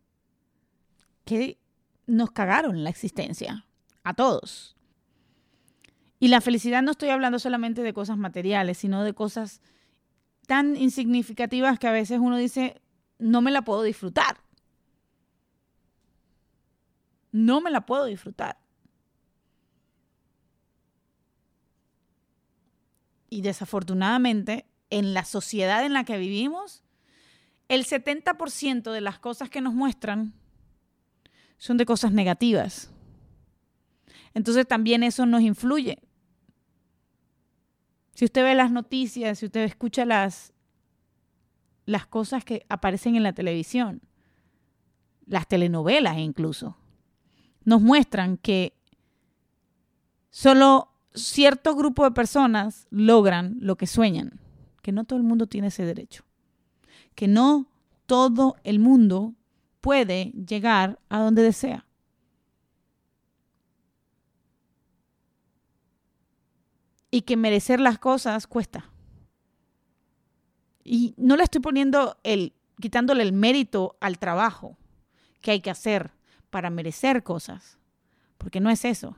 que 1.25 1.60
nos 2.06 2.32
cagaron 2.32 2.84
la 2.84 2.89
existencia, 2.89 3.65
a 4.03 4.13
todos. 4.13 4.75
Y 6.20 6.27
la 6.27 6.42
felicidad 6.42 6.82
no 6.82 6.92
estoy 6.92 7.10
hablando 7.10 7.39
solamente 7.39 7.84
de 7.84 7.94
cosas 7.94 8.18
materiales, 8.18 8.77
sino 8.77 9.03
de 9.03 9.13
cosas 9.13 9.62
tan 10.48 10.75
insignificativas 10.75 11.80
que 11.80 11.88
a 11.88 11.92
veces 11.92 12.20
uno 12.20 12.38
dice, 12.38 12.82
no 13.20 13.42
me 13.42 13.51
la 13.51 13.63
puedo 13.63 13.84
disfrutar. 13.84 14.38
No 17.32 17.62
me 17.62 17.72
la 17.72 17.86
puedo 17.86 18.06
disfrutar. 18.06 18.63
y 23.34 23.42
desafortunadamente 23.42 24.68
en 24.92 25.15
la 25.15 25.25
sociedad 25.25 25.84
en 25.84 25.94
la 25.94 26.03
que 26.03 26.20
vivimos, 26.20 26.84
el 27.68 27.84
70% 27.84 28.92
de 28.92 29.01
las 29.01 29.18
cosas 29.18 29.50
que 29.50 29.60
nos 29.60 29.74
muestran 29.74 30.36
son 31.63 31.77
de 31.77 31.86
cosas 31.86 32.12
negativas. 32.12 32.91
Entonces 34.34 34.67
también 34.67 35.01
eso 35.01 35.25
nos 35.25 35.41
influye. 35.43 35.98
Si 38.15 38.25
usted 38.25 38.43
ve 38.43 38.53
las 38.53 38.70
noticias, 38.70 39.39
si 39.39 39.46
usted 39.46 39.62
escucha 39.62 40.03
las, 40.03 40.51
las 41.86 42.05
cosas 42.05 42.43
que 42.43 42.65
aparecen 42.67 43.15
en 43.15 43.24
la 43.24 43.32
televisión, 43.32 44.01
las 45.25 45.48
telenovelas 45.48 46.17
incluso, 46.17 46.75
nos 47.63 47.79
muestran 47.79 48.36
que 48.36 48.77
solo 50.32 50.91
cierto 51.13 51.77
grupo 51.77 52.03
de 52.03 52.12
personas 52.12 52.88
logran 52.89 53.55
lo 53.62 53.77
que 53.77 53.88
sueñan, 53.88 54.41
que 54.82 54.91
no 54.91 55.05
todo 55.05 55.15
el 55.15 55.24
mundo 55.24 55.48
tiene 55.48 55.67
ese 55.67 55.86
derecho, 55.86 56.25
que 57.15 57.29
no 57.29 57.70
todo 58.05 58.58
el 58.65 58.79
mundo 58.79 59.34
puede 59.84 60.32
llegar 60.32 60.98
a 61.10 61.20
donde 61.20 61.44
desea. 61.44 61.86
Y 67.12 67.24
que 67.24 67.36
merecer 67.36 67.82
las 67.82 68.00
cosas 68.00 68.48
cuesta. 68.48 68.90
Y 70.86 71.13
no 71.18 71.36
le 71.36 71.44
estoy 71.44 71.60
poniendo 71.60 72.18
el, 72.24 72.54
quitándole 72.80 73.24
el 73.24 73.34
mérito 73.34 73.98
al 74.00 74.20
trabajo 74.20 74.78
que 75.42 75.52
hay 75.52 75.60
que 75.60 75.70
hacer 75.70 76.13
para 76.50 76.70
merecer 76.70 77.22
cosas, 77.22 77.78
porque 78.38 78.62
no 78.62 78.70
es 78.70 78.86
eso. 78.86 79.18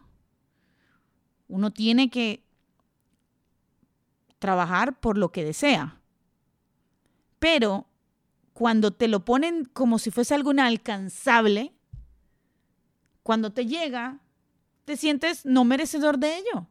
Uno 1.48 1.70
tiene 1.70 2.10
que 2.10 2.44
trabajar 4.40 5.00
por 5.00 5.16
lo 5.16 5.32
que 5.32 5.46
desea. 5.46 6.02
Pero 7.38 7.88
cuando 8.56 8.92
te 8.92 9.10
lo 9.10 9.26
ponen 9.26 9.66
como 9.66 10.00
si 10.00 10.12
fuese 10.12 10.34
algo 10.34 10.54
inalcanzable, 10.54 11.74
cuando 13.22 13.52
te 13.52 13.66
llega, 13.66 14.22
te 14.86 14.96
sientes 14.96 15.46
no 15.46 15.66
merecedor 15.66 16.18
de 16.20 16.38
ello, 16.38 16.66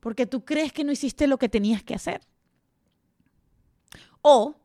porque 0.00 0.26
tú 0.26 0.44
crees 0.44 0.72
que 0.72 0.82
no 0.82 0.90
hiciste 0.90 1.28
lo 1.28 1.38
que 1.38 1.48
tenías 1.48 1.84
que 1.84 1.94
hacer. 1.94 2.22
O 4.20 4.56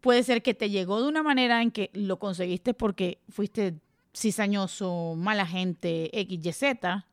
puede 0.00 0.24
ser 0.24 0.42
que 0.42 0.54
te 0.54 0.70
llegó 0.70 1.00
de 1.00 1.06
una 1.06 1.22
manera 1.22 1.62
en 1.62 1.70
que 1.70 1.90
lo 1.92 2.18
conseguiste 2.18 2.74
porque 2.74 3.20
fuiste 3.28 3.78
cizañoso, 4.12 5.14
mala 5.16 5.46
gente, 5.46 6.10
X, 6.18 6.40
Y, 6.44 6.52
Z, 6.52 7.06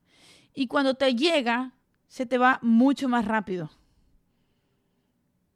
y 0.56 0.66
cuando 0.66 0.96
te 0.96 1.14
llega, 1.14 1.74
se 2.08 2.26
te 2.26 2.40
va 2.40 2.58
mucho 2.64 3.08
más 3.08 3.26
rápido. 3.26 3.70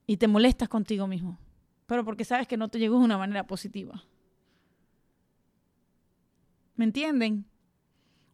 Y 0.05 0.17
te 0.17 0.27
molestas 0.27 0.69
contigo 0.69 1.07
mismo. 1.07 1.39
Pero 1.87 2.05
porque 2.05 2.25
sabes 2.25 2.47
que 2.47 2.57
no 2.57 2.69
te 2.69 2.79
llegó 2.79 2.99
de 2.99 3.05
una 3.05 3.17
manera 3.17 3.47
positiva. 3.47 4.03
¿Me 6.75 6.85
entienden? 6.85 7.45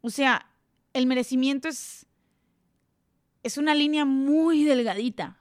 O 0.01 0.10
sea, 0.10 0.48
el 0.91 1.07
merecimiento 1.07 1.69
es, 1.69 2.05
es 3.41 3.57
una 3.57 3.74
línea 3.74 4.03
muy 4.03 4.65
delgadita. 4.65 5.39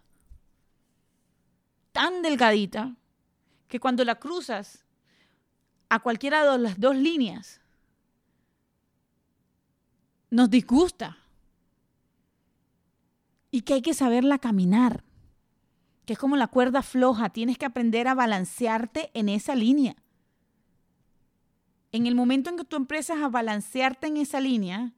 Tan 1.90 2.22
delgadita 2.22 2.94
que 3.66 3.80
cuando 3.80 4.04
la 4.04 4.20
cruzas 4.20 4.84
a 5.88 5.98
cualquiera 5.98 6.50
de 6.50 6.58
las 6.58 6.78
dos 6.78 6.96
líneas, 6.96 7.60
nos 10.30 10.48
disgusta 10.48 11.18
y 13.50 13.60
que 13.60 13.74
hay 13.74 13.82
que 13.82 13.92
saberla 13.92 14.38
caminar, 14.38 15.04
es 16.12 16.18
como 16.18 16.36
la 16.36 16.48
cuerda 16.48 16.82
floja, 16.82 17.30
tienes 17.30 17.58
que 17.58 17.66
aprender 17.66 18.08
a 18.08 18.14
balancearte 18.14 19.10
en 19.14 19.28
esa 19.28 19.54
línea. 19.54 19.96
En 21.90 22.06
el 22.06 22.14
momento 22.14 22.50
en 22.50 22.56
que 22.56 22.64
tú 22.64 22.76
empiezas 22.76 23.20
a 23.22 23.28
balancearte 23.28 24.06
en 24.06 24.16
esa 24.16 24.40
línea, 24.40 24.94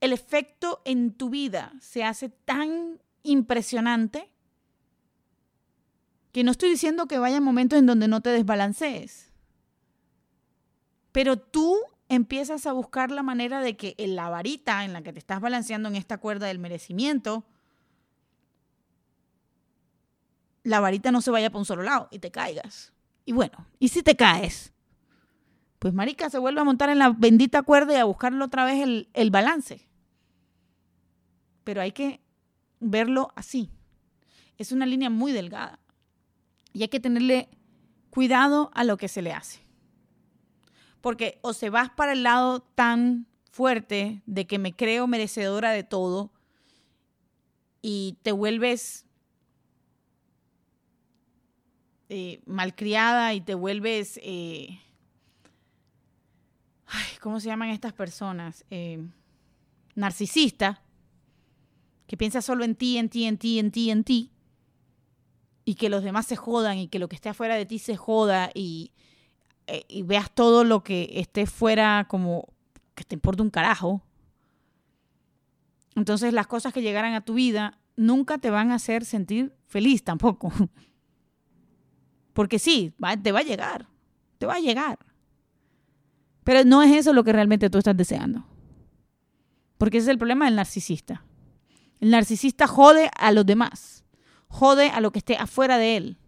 el 0.00 0.12
efecto 0.12 0.80
en 0.84 1.12
tu 1.12 1.30
vida 1.30 1.72
se 1.80 2.04
hace 2.04 2.28
tan 2.28 3.00
impresionante 3.22 4.30
Que 6.30 6.44
no 6.44 6.50
estoy 6.52 6.70
diciendo 6.70 7.06
que 7.06 7.18
vaya 7.18 7.40
momentos 7.40 7.78
en 7.78 7.86
donde 7.86 8.06
no 8.06 8.20
te 8.20 8.30
desbalancees. 8.30 9.32
Pero 11.10 11.38
tú 11.38 11.76
empiezas 12.08 12.66
a 12.66 12.72
buscar 12.72 13.10
la 13.10 13.22
manera 13.22 13.60
de 13.60 13.76
que 13.76 13.94
en 13.98 14.14
la 14.14 14.28
varita 14.28 14.84
en 14.84 14.92
la 14.92 15.02
que 15.02 15.12
te 15.12 15.18
estás 15.18 15.40
balanceando 15.40 15.88
en 15.88 15.96
esta 15.96 16.18
cuerda 16.18 16.46
del 16.46 16.58
merecimiento, 16.58 17.44
la 20.68 20.80
varita 20.80 21.10
no 21.10 21.22
se 21.22 21.30
vaya 21.30 21.48
para 21.50 21.60
un 21.60 21.64
solo 21.64 21.82
lado 21.82 22.08
y 22.10 22.18
te 22.18 22.30
caigas. 22.30 22.92
Y 23.24 23.32
bueno, 23.32 23.66
¿y 23.78 23.88
si 23.88 24.02
te 24.02 24.16
caes? 24.16 24.72
Pues 25.78 25.94
marica 25.94 26.28
se 26.28 26.38
vuelve 26.38 26.60
a 26.60 26.64
montar 26.64 26.90
en 26.90 26.98
la 26.98 27.10
bendita 27.10 27.62
cuerda 27.62 27.94
y 27.94 27.96
a 27.96 28.04
buscarlo 28.04 28.44
otra 28.44 28.64
vez 28.64 28.82
el, 28.82 29.08
el 29.14 29.30
balance. 29.30 29.88
Pero 31.64 31.80
hay 31.80 31.92
que 31.92 32.20
verlo 32.80 33.32
así. 33.34 33.70
Es 34.58 34.72
una 34.72 34.84
línea 34.84 35.08
muy 35.08 35.32
delgada. 35.32 35.78
Y 36.74 36.82
hay 36.82 36.88
que 36.88 37.00
tenerle 37.00 37.48
cuidado 38.10 38.70
a 38.74 38.84
lo 38.84 38.98
que 38.98 39.08
se 39.08 39.22
le 39.22 39.32
hace. 39.32 39.60
Porque 41.00 41.38
o 41.42 41.54
se 41.54 41.70
vas 41.70 41.88
para 41.90 42.12
el 42.12 42.24
lado 42.24 42.60
tan 42.60 43.26
fuerte 43.50 44.22
de 44.26 44.46
que 44.46 44.58
me 44.58 44.74
creo 44.74 45.06
merecedora 45.06 45.70
de 45.70 45.84
todo 45.84 46.30
y 47.80 48.18
te 48.22 48.32
vuelves 48.32 49.06
eh, 52.10 52.40
malcriada 52.46 53.34
y 53.34 53.42
te 53.42 53.54
vuelves, 53.54 54.18
eh, 54.22 54.80
¿cómo 57.20 57.38
se 57.38 57.48
llaman 57.48 57.68
estas 57.68 57.92
personas? 57.92 58.64
Eh, 58.70 59.06
narcisista, 59.94 60.82
que 62.06 62.16
piensa 62.16 62.40
solo 62.40 62.64
en 62.64 62.76
ti, 62.76 62.96
en 62.96 63.10
ti, 63.10 63.26
en 63.26 63.36
ti, 63.36 63.58
en 63.58 63.70
ti, 63.70 63.90
en 63.90 64.04
ti, 64.04 64.32
y 65.66 65.74
que 65.74 65.90
los 65.90 66.02
demás 66.02 66.24
se 66.24 66.36
jodan 66.36 66.78
y 66.78 66.88
que 66.88 66.98
lo 66.98 67.10
que 67.10 67.16
esté 67.16 67.28
afuera 67.28 67.56
de 67.56 67.66
ti 67.66 67.78
se 67.78 67.96
joda 67.96 68.50
y, 68.54 68.92
y 69.86 70.02
veas 70.02 70.34
todo 70.34 70.64
lo 70.64 70.82
que 70.82 71.10
esté 71.16 71.44
fuera 71.44 72.06
como 72.08 72.48
que 72.94 73.04
te 73.04 73.16
importa 73.16 73.42
un 73.42 73.50
carajo. 73.50 74.02
Entonces 75.94 76.32
las 76.32 76.46
cosas 76.46 76.72
que 76.72 76.80
llegaran 76.80 77.12
a 77.12 77.20
tu 77.20 77.34
vida 77.34 77.78
nunca 77.96 78.38
te 78.38 78.48
van 78.48 78.70
a 78.70 78.76
hacer 78.76 79.04
sentir 79.04 79.54
feliz 79.66 80.04
tampoco. 80.04 80.50
Porque 82.38 82.60
sí, 82.60 82.94
te 83.24 83.32
va 83.32 83.40
a 83.40 83.42
llegar, 83.42 83.88
te 84.38 84.46
va 84.46 84.54
a 84.54 84.60
llegar. 84.60 85.00
Pero 86.44 86.62
no 86.64 86.84
es 86.84 86.92
eso 86.92 87.12
lo 87.12 87.24
que 87.24 87.32
realmente 87.32 87.68
tú 87.68 87.78
estás 87.78 87.96
deseando. 87.96 88.46
Porque 89.76 89.98
ese 89.98 90.04
es 90.04 90.10
el 90.12 90.18
problema 90.18 90.44
del 90.44 90.54
narcisista. 90.54 91.24
El 91.98 92.10
narcisista 92.10 92.68
jode 92.68 93.10
a 93.18 93.32
los 93.32 93.44
demás, 93.44 94.04
jode 94.46 94.88
a 94.90 95.00
lo 95.00 95.10
que 95.10 95.18
esté 95.18 95.36
afuera 95.36 95.78
de 95.78 95.96
él. 95.96 96.18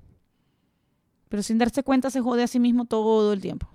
Pero 1.29 1.45
sin 1.45 1.59
darse 1.59 1.85
cuenta 1.85 2.11
se 2.11 2.21
jode 2.21 2.43
a 2.43 2.49
sí 2.49 2.59
mismo 2.59 2.87
todo 2.87 3.33
el 3.33 3.41
tiempo. 3.41 3.71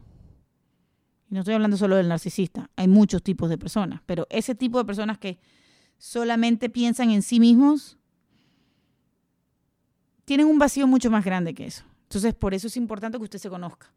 Y 1.30 1.36
no 1.36 1.39
estoy 1.39 1.54
hablando 1.54 1.77
solo 1.77 1.96
del 1.96 2.10
narcisista, 2.10 2.70
hay 2.75 2.89
muchos 2.89 3.24
tipos 3.24 3.50
de 3.50 3.58
personas, 3.58 4.01
pero 4.06 4.27
ese 4.30 4.56
tipo 4.56 4.77
de 4.77 4.84
personas 4.84 5.20
que 5.20 5.39
solamente 5.98 6.70
piensan 6.70 7.12
en 7.12 7.22
sí 7.22 7.39
mismos 7.39 7.98
tienen 10.25 10.48
un 10.48 10.60
vacío 10.60 10.86
mucho 10.86 11.10
más 11.10 11.24
grande 11.24 11.54
que 11.54 11.68
eso. 11.68 11.86
Entonces, 12.15 12.34
por 12.34 12.53
eso 12.53 12.67
es 12.67 12.77
importante 12.77 13.17
que 13.17 13.25
usted 13.25 13.39
se 13.39 13.50
conozca. 13.50 13.91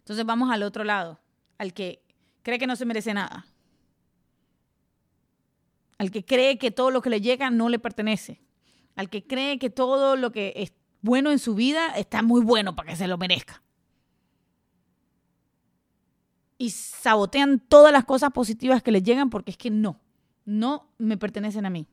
Entonces, 0.00 0.26
vamos 0.26 0.50
al 0.50 0.62
otro 0.62 0.84
lado, 0.84 1.18
al 1.56 1.72
que 1.72 2.02
cree 2.42 2.58
que 2.58 2.66
no 2.66 2.76
se 2.76 2.84
merece 2.84 3.14
nada. 3.14 3.46
Al 5.96 6.10
que 6.10 6.26
cree 6.26 6.58
que 6.58 6.70
todo 6.70 6.90
lo 6.90 7.00
que 7.00 7.08
le 7.08 7.22
llega 7.22 7.48
no 7.48 7.70
le 7.70 7.78
pertenece. 7.78 8.42
Al 8.94 9.08
que 9.08 9.26
cree 9.26 9.58
que 9.58 9.70
todo 9.70 10.16
lo 10.16 10.30
que 10.30 10.52
es 10.56 10.74
bueno 11.00 11.30
en 11.30 11.38
su 11.38 11.54
vida 11.54 11.96
está 11.96 12.20
muy 12.20 12.42
bueno 12.42 12.76
para 12.76 12.90
que 12.90 12.96
se 12.96 13.08
lo 13.08 13.16
merezca. 13.16 13.62
Y 16.58 16.68
sabotean 16.68 17.58
todas 17.58 17.90
las 17.90 18.04
cosas 18.04 18.32
positivas 18.32 18.82
que 18.82 18.92
le 18.92 19.02
llegan 19.02 19.30
porque 19.30 19.52
es 19.52 19.56
que 19.56 19.70
no, 19.70 19.98
no 20.44 20.92
me 20.98 21.16
pertenecen 21.16 21.64
a 21.64 21.70
mí 21.70 21.88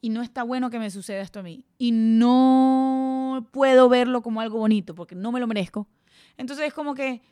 y 0.00 0.10
no 0.10 0.22
está 0.22 0.42
bueno 0.42 0.70
que 0.70 0.78
me 0.78 0.90
suceda 0.90 1.20
esto 1.20 1.40
a 1.40 1.42
mí 1.42 1.64
y 1.78 1.92
no 1.92 3.48
puedo 3.52 3.88
verlo 3.88 4.22
como 4.22 4.40
algo 4.40 4.58
bonito 4.58 4.94
porque 4.94 5.14
no 5.14 5.32
me 5.32 5.40
lo 5.40 5.46
merezco. 5.46 5.86
Entonces 6.36 6.66
es 6.66 6.74
como 6.74 6.94
que 6.94 7.22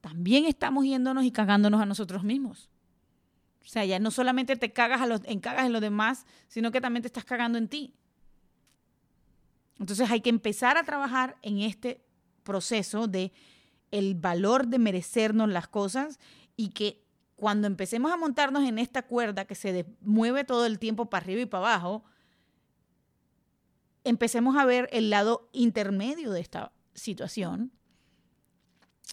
también 0.00 0.44
estamos 0.46 0.84
yéndonos 0.84 1.24
y 1.24 1.30
cagándonos 1.30 1.80
a 1.80 1.86
nosotros 1.86 2.24
mismos. 2.24 2.68
O 3.64 3.68
sea, 3.68 3.84
ya 3.84 4.00
no 4.00 4.10
solamente 4.10 4.56
te 4.56 4.72
cagas, 4.72 5.22
en 5.24 5.40
cagas 5.40 5.66
en 5.66 5.72
los 5.72 5.80
demás, 5.80 6.26
sino 6.48 6.72
que 6.72 6.80
también 6.80 7.02
te 7.02 7.06
estás 7.06 7.24
cagando 7.24 7.58
en 7.58 7.68
ti. 7.68 7.94
Entonces 9.78 10.10
hay 10.10 10.20
que 10.20 10.30
empezar 10.30 10.76
a 10.76 10.82
trabajar 10.82 11.36
en 11.42 11.60
este 11.60 12.04
proceso 12.42 13.06
de 13.06 13.32
el 13.90 14.14
valor 14.14 14.66
de 14.66 14.78
merecernos 14.78 15.48
las 15.48 15.68
cosas 15.68 16.18
y 16.56 16.70
que 16.70 17.01
cuando 17.42 17.66
empecemos 17.66 18.12
a 18.12 18.16
montarnos 18.16 18.62
en 18.62 18.78
esta 18.78 19.02
cuerda 19.02 19.46
que 19.46 19.56
se 19.56 19.84
mueve 20.00 20.44
todo 20.44 20.64
el 20.64 20.78
tiempo 20.78 21.10
para 21.10 21.24
arriba 21.24 21.40
y 21.40 21.46
para 21.46 21.74
abajo, 21.74 22.04
empecemos 24.04 24.56
a 24.56 24.64
ver 24.64 24.88
el 24.92 25.10
lado 25.10 25.48
intermedio 25.50 26.30
de 26.30 26.40
esta 26.40 26.70
situación 26.94 27.72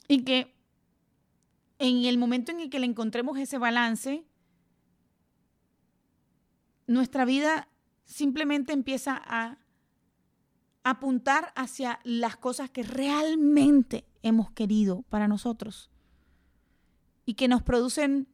y 0.08 0.26
que 0.26 0.56
en 1.80 2.06
el 2.06 2.20
momento 2.20 2.52
en 2.52 2.60
el 2.60 2.70
que 2.70 2.78
le 2.78 2.86
encontremos 2.86 3.36
ese 3.40 3.58
balance, 3.58 4.24
nuestra 6.86 7.26
vida 7.26 7.68
simplemente 8.06 8.74
empieza 8.74 9.20
a 9.26 9.58
apuntar 10.84 11.52
hacia 11.56 12.00
las 12.04 12.38
cosas 12.38 12.70
que 12.70 12.84
realmente 12.84 14.06
hemos 14.22 14.52
querido 14.52 15.02
para 15.10 15.28
nosotros 15.28 15.90
y 17.30 17.36
que 17.36 17.48
nos 17.48 17.62
producen 17.62 18.28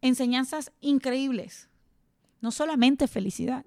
enseñanzas 0.00 0.72
increíbles, 0.80 1.68
no 2.40 2.50
solamente 2.50 3.06
felicidad. 3.06 3.66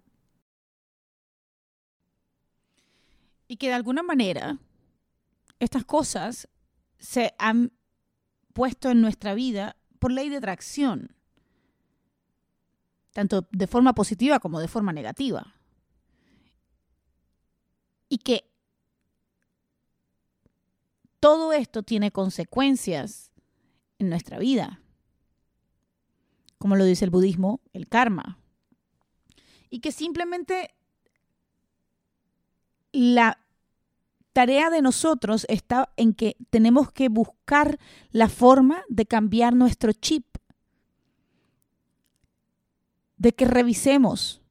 Y 3.47 3.57
que 3.57 3.67
de 3.67 3.75
alguna 3.75 4.01
manera 4.01 4.57
estas 5.59 5.85
cosas 5.85 6.49
se 6.97 7.35
han 7.37 7.73
puesto 8.53 8.89
en 8.89 9.01
nuestra 9.01 9.35
vida 9.35 9.77
por 9.99 10.11
ley 10.11 10.29
de 10.29 10.37
atracción, 10.37 11.15
tanto 13.13 13.47
de 13.51 13.67
forma 13.67 13.93
positiva 13.93 14.39
como 14.39 14.59
de 14.61 14.67
forma 14.67 14.93
negativa. 14.93 15.53
Y 18.09 18.17
que 18.17 18.51
todo 21.19 21.53
esto 21.53 21.83
tiene 21.83 22.09
consecuencias 22.09 23.31
en 23.99 24.09
nuestra 24.09 24.39
vida. 24.39 24.81
Como 26.57 26.75
lo 26.75 26.85
dice 26.85 27.05
el 27.05 27.11
budismo, 27.11 27.61
el 27.73 27.87
karma. 27.87 28.39
Y 29.69 29.79
que 29.79 29.91
simplemente 29.91 30.73
la 32.91 33.39
tarea 34.33 34.69
de 34.69 34.81
nosotros 34.81 35.45
está 35.49 35.93
en 35.95 36.13
que 36.13 36.37
tenemos 36.49 36.91
que 36.91 37.09
buscar 37.09 37.79
la 38.11 38.29
forma 38.29 38.83
de 38.89 39.05
cambiar 39.05 39.55
nuestro 39.55 39.93
chip. 39.93 40.25
De 43.17 43.33
que 43.33 43.45
revisemos 43.45 44.41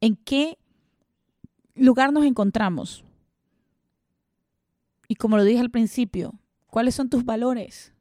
en 0.00 0.16
qué 0.16 0.58
lugar 1.74 2.12
nos 2.12 2.24
encontramos. 2.24 3.04
Y 5.08 5.16
como 5.16 5.36
lo 5.36 5.44
dije 5.44 5.60
al 5.60 5.70
principio, 5.70 6.38
¿cuáles 6.66 6.94
son 6.94 7.10
tus 7.10 7.24
valores? 7.24 7.92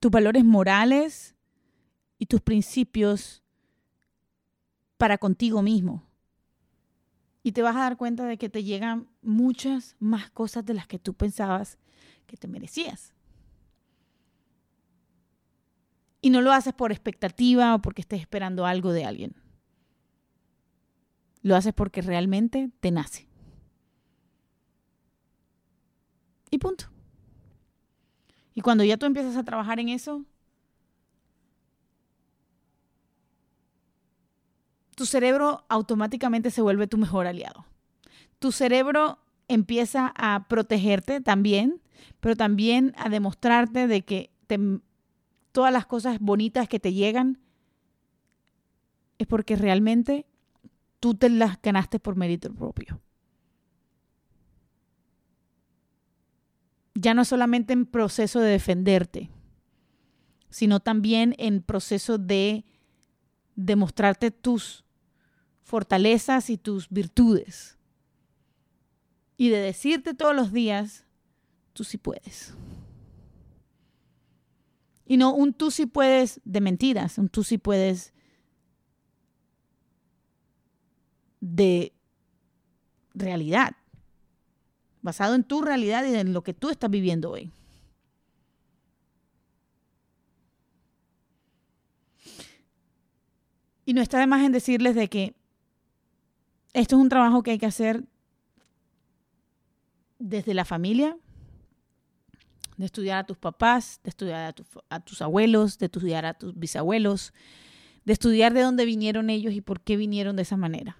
Tus 0.00 0.10
valores 0.10 0.44
morales 0.44 1.36
y 2.18 2.26
tus 2.26 2.40
principios 2.40 3.42
para 4.96 5.18
contigo 5.18 5.62
mismo. 5.62 6.06
Y 7.42 7.52
te 7.52 7.62
vas 7.62 7.76
a 7.76 7.80
dar 7.80 7.96
cuenta 7.96 8.26
de 8.26 8.36
que 8.36 8.48
te 8.48 8.64
llegan 8.64 9.08
muchas 9.22 9.96
más 9.98 10.30
cosas 10.30 10.64
de 10.64 10.74
las 10.74 10.86
que 10.86 10.98
tú 10.98 11.14
pensabas 11.14 11.78
que 12.26 12.36
te 12.36 12.48
merecías. 12.48 13.14
Y 16.22 16.30
no 16.30 16.42
lo 16.42 16.52
haces 16.52 16.74
por 16.74 16.92
expectativa 16.92 17.74
o 17.74 17.80
porque 17.80 18.02
estés 18.02 18.20
esperando 18.20 18.66
algo 18.66 18.92
de 18.92 19.04
alguien. 19.04 19.34
Lo 21.42 21.56
haces 21.56 21.72
porque 21.72 22.02
realmente 22.02 22.70
te 22.80 22.90
nace. 22.90 23.26
Y 26.50 26.58
punto. 26.58 26.90
Y 28.60 28.62
cuando 28.62 28.84
ya 28.84 28.98
tú 28.98 29.06
empiezas 29.06 29.38
a 29.38 29.42
trabajar 29.42 29.80
en 29.80 29.88
eso, 29.88 30.22
tu 34.94 35.06
cerebro 35.06 35.64
automáticamente 35.70 36.50
se 36.50 36.60
vuelve 36.60 36.86
tu 36.86 36.98
mejor 36.98 37.26
aliado. 37.26 37.64
Tu 38.38 38.52
cerebro 38.52 39.18
empieza 39.48 40.12
a 40.14 40.46
protegerte 40.46 41.22
también, 41.22 41.80
pero 42.20 42.36
también 42.36 42.92
a 42.98 43.08
demostrarte 43.08 43.86
de 43.86 44.02
que 44.02 44.30
todas 45.52 45.72
las 45.72 45.86
cosas 45.86 46.18
bonitas 46.20 46.68
que 46.68 46.78
te 46.78 46.92
llegan 46.92 47.40
es 49.16 49.26
porque 49.26 49.56
realmente 49.56 50.26
tú 50.98 51.14
te 51.14 51.30
las 51.30 51.62
ganaste 51.62 51.98
por 51.98 52.14
mérito 52.14 52.52
propio. 52.52 53.00
Ya 56.94 57.14
no 57.14 57.24
solamente 57.24 57.72
en 57.72 57.86
proceso 57.86 58.40
de 58.40 58.50
defenderte, 58.50 59.30
sino 60.48 60.80
también 60.80 61.34
en 61.38 61.62
proceso 61.62 62.18
de 62.18 62.64
demostrarte 63.54 64.30
tus 64.30 64.84
fortalezas 65.62 66.50
y 66.50 66.58
tus 66.58 66.88
virtudes. 66.88 67.78
Y 69.36 69.48
de 69.48 69.58
decirte 69.58 70.14
todos 70.14 70.34
los 70.34 70.52
días, 70.52 71.06
tú 71.72 71.84
sí 71.84 71.96
puedes. 71.96 72.54
Y 75.06 75.16
no 75.16 75.34
un 75.34 75.54
tú 75.54 75.70
sí 75.70 75.86
puedes 75.86 76.40
de 76.44 76.60
mentiras, 76.60 77.18
un 77.18 77.28
tú 77.28 77.42
sí 77.42 77.58
puedes 77.58 78.12
de 81.40 81.94
realidad, 83.14 83.76
basado 85.02 85.34
en 85.34 85.44
tu 85.44 85.62
realidad 85.62 86.04
y 86.04 86.14
en 86.14 86.32
lo 86.32 86.42
que 86.42 86.54
tú 86.54 86.70
estás 86.70 86.90
viviendo 86.90 87.30
hoy. 87.30 87.50
Y 93.84 93.92
no 93.92 94.02
está 94.02 94.20
de 94.20 94.26
más 94.26 94.44
en 94.44 94.52
decirles 94.52 94.94
de 94.94 95.08
que 95.08 95.34
esto 96.72 96.96
es 96.96 97.02
un 97.02 97.08
trabajo 97.08 97.42
que 97.42 97.50
hay 97.50 97.58
que 97.58 97.66
hacer 97.66 98.04
desde 100.20 100.54
la 100.54 100.64
familia, 100.64 101.16
de 102.76 102.86
estudiar 102.86 103.18
a 103.18 103.24
tus 103.24 103.36
papás, 103.36 104.00
de 104.04 104.10
estudiar 104.10 104.54
a, 104.88 105.00
tus 105.00 105.22
abuelos, 105.22 105.78
de 105.78 105.86
estudiar 105.86 106.24
a 106.24 106.34
tus 106.34 106.58
bisabuelos, 106.58 107.34
de 108.04 108.12
estudiar 108.12 108.54
de 108.54 108.62
dónde 108.62 108.84
vinieron 108.84 109.28
ellos 109.28 109.52
y 109.52 109.60
por 109.60 109.80
qué 109.80 109.96
vinieron 109.96 110.36
de 110.36 110.42
esa 110.42 110.56
manera. 110.56 110.96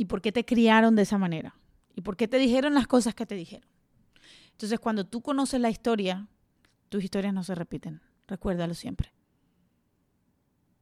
Y 0.00 0.06
por 0.06 0.22
qué 0.22 0.32
te 0.32 0.46
criaron 0.46 0.96
de 0.96 1.02
esa 1.02 1.18
manera. 1.18 1.54
Y 1.94 2.00
por 2.00 2.16
qué 2.16 2.26
te 2.26 2.38
dijeron 2.38 2.72
las 2.72 2.86
cosas 2.86 3.14
que 3.14 3.26
te 3.26 3.34
dijeron. 3.34 3.68
Entonces, 4.52 4.80
cuando 4.80 5.04
tú 5.04 5.20
conoces 5.20 5.60
la 5.60 5.68
historia, 5.68 6.26
tus 6.88 7.04
historias 7.04 7.34
no 7.34 7.44
se 7.44 7.54
repiten. 7.54 8.00
Recuérdalo 8.26 8.72
siempre. 8.72 9.12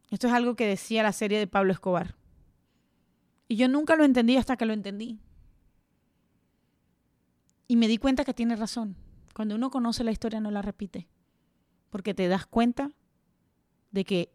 Esto 0.09 0.29
es 0.29 0.33
algo 0.33 0.55
que 0.55 0.69
decía 0.69 1.03
la 1.03 1.11
serie 1.11 1.41
de 1.41 1.49
Pablo 1.49 1.73
Escobar. 1.73 2.15
Y 3.49 3.57
yo 3.57 3.67
nunca 3.67 3.97
lo 3.97 4.05
entendí 4.05 4.37
hasta 4.37 4.57
que 4.57 4.67
lo 4.67 4.73
entendí. 4.73 5.19
Y 7.67 7.75
me 7.75 7.89
di 7.89 7.99
cuenta 7.99 8.25
que 8.25 8.35
tiene 8.35 8.55
razón. 8.55 8.95
Cuando 9.35 9.57
uno 9.57 9.69
conoce 9.71 10.05
la 10.05 10.13
historia 10.13 10.39
no 10.39 10.53
la 10.53 10.63
repite. 10.63 11.09
Porque 11.91 12.15
te 12.15 12.29
das 12.29 12.47
cuenta 12.47 12.93
de 13.91 14.05
que 14.05 14.33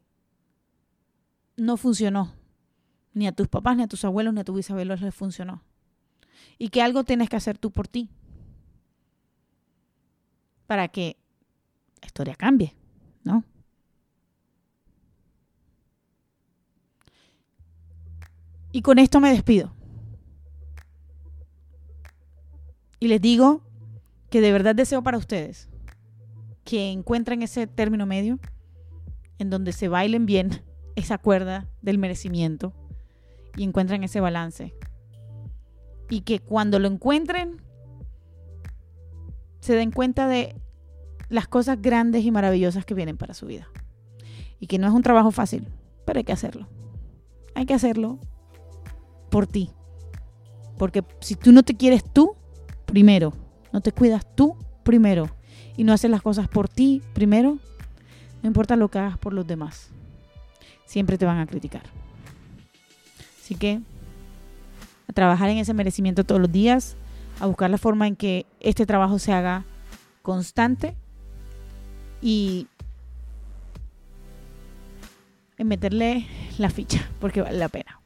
no 1.55 1.77
funcionó. 1.77 2.42
Ni 3.13 3.27
a 3.27 3.31
tus 3.31 3.47
papás, 3.47 3.77
ni 3.77 3.83
a 3.83 3.87
tus 3.87 4.03
abuelos, 4.05 4.33
ni 4.33 4.41
a 4.41 4.43
tus 4.43 4.55
bisabuelos 4.55 5.01
les 5.01 5.13
funcionó. 5.13 5.63
Y 6.57 6.69
que 6.69 6.81
algo 6.81 7.03
tienes 7.03 7.29
que 7.29 7.35
hacer 7.35 7.57
tú 7.57 7.71
por 7.71 7.87
ti. 7.87 8.09
Para 10.67 10.87
que 10.87 11.17
la 12.01 12.07
historia 12.07 12.35
cambie, 12.35 12.75
¿no? 13.23 13.43
Y 18.71 18.81
con 18.81 18.97
esto 18.97 19.19
me 19.19 19.29
despido. 19.29 19.73
Y 22.99 23.07
les 23.07 23.21
digo 23.21 23.61
que 24.31 24.41
de 24.41 24.51
verdad 24.51 24.73
deseo 24.73 25.03
para 25.03 25.17
ustedes 25.17 25.69
que 26.63 26.91
encuentren 26.91 27.43
ese 27.43 27.67
término 27.67 28.05
medio 28.05 28.39
en 29.37 29.49
donde 29.49 29.73
se 29.73 29.89
bailen 29.89 30.25
bien 30.25 30.63
esa 30.95 31.17
cuerda 31.17 31.67
del 31.81 31.97
merecimiento 31.97 32.73
y 33.55 33.63
encuentren 33.63 34.03
ese 34.03 34.19
balance. 34.19 34.73
Y 36.09 36.21
que 36.21 36.39
cuando 36.39 36.79
lo 36.79 36.87
encuentren 36.87 37.61
se 39.59 39.75
den 39.75 39.91
cuenta 39.91 40.27
de 40.27 40.55
las 41.29 41.47
cosas 41.47 41.81
grandes 41.81 42.25
y 42.25 42.31
maravillosas 42.31 42.85
que 42.85 42.93
vienen 42.93 43.17
para 43.17 43.33
su 43.33 43.45
vida. 43.45 43.69
Y 44.59 44.67
que 44.67 44.77
no 44.77 44.87
es 44.87 44.93
un 44.93 45.03
trabajo 45.03 45.31
fácil, 45.31 45.67
pero 46.05 46.19
hay 46.19 46.23
que 46.23 46.33
hacerlo. 46.33 46.67
Hay 47.55 47.65
que 47.65 47.73
hacerlo 47.73 48.19
por 49.29 49.47
ti. 49.47 49.71
Porque 50.77 51.03
si 51.21 51.35
tú 51.35 51.51
no 51.51 51.63
te 51.63 51.75
quieres 51.75 52.03
tú, 52.03 52.35
primero, 52.85 53.33
no 53.71 53.81
te 53.81 53.91
cuidas 53.91 54.25
tú 54.35 54.55
primero 54.83 55.29
y 55.77 55.83
no 55.83 55.93
haces 55.93 56.11
las 56.11 56.21
cosas 56.21 56.47
por 56.47 56.69
ti 56.69 57.01
primero, 57.13 57.57
no 58.41 58.47
importa 58.47 58.75
lo 58.75 58.89
que 58.89 58.99
hagas 58.99 59.17
por 59.17 59.33
los 59.33 59.47
demás, 59.47 59.89
siempre 60.85 61.17
te 61.17 61.25
van 61.25 61.39
a 61.39 61.47
criticar. 61.47 61.83
Así 63.43 63.55
que 63.55 63.81
a 65.09 65.11
trabajar 65.11 65.49
en 65.49 65.57
ese 65.57 65.73
merecimiento 65.73 66.23
todos 66.23 66.39
los 66.39 66.49
días, 66.49 66.95
a 67.41 67.45
buscar 67.45 67.69
la 67.69 67.77
forma 67.77 68.07
en 68.07 68.15
que 68.15 68.45
este 68.61 68.85
trabajo 68.85 69.19
se 69.19 69.33
haga 69.33 69.65
constante 70.21 70.95
y 72.21 72.67
en 75.57 75.67
meterle 75.67 76.25
la 76.57 76.69
ficha, 76.69 77.09
porque 77.19 77.41
vale 77.41 77.57
la 77.57 77.67
pena. 77.67 77.99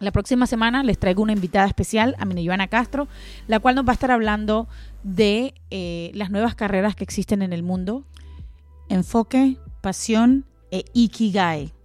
La 0.00 0.10
próxima 0.10 0.48
semana 0.48 0.82
les 0.82 0.98
traigo 0.98 1.22
una 1.22 1.32
invitada 1.32 1.68
especial, 1.68 2.16
a 2.18 2.26
Joana 2.26 2.66
Castro, 2.66 3.06
la 3.46 3.60
cual 3.60 3.76
nos 3.76 3.86
va 3.86 3.90
a 3.90 3.94
estar 3.94 4.10
hablando 4.10 4.66
de 5.04 5.54
eh, 5.70 6.10
las 6.14 6.32
nuevas 6.32 6.56
carreras 6.56 6.96
que 6.96 7.04
existen 7.04 7.40
en 7.42 7.52
el 7.52 7.62
mundo. 7.62 8.04
Enfoque, 8.88 9.58
pasión 9.80 10.44
e 10.72 10.84
Ikigai. 10.92 11.75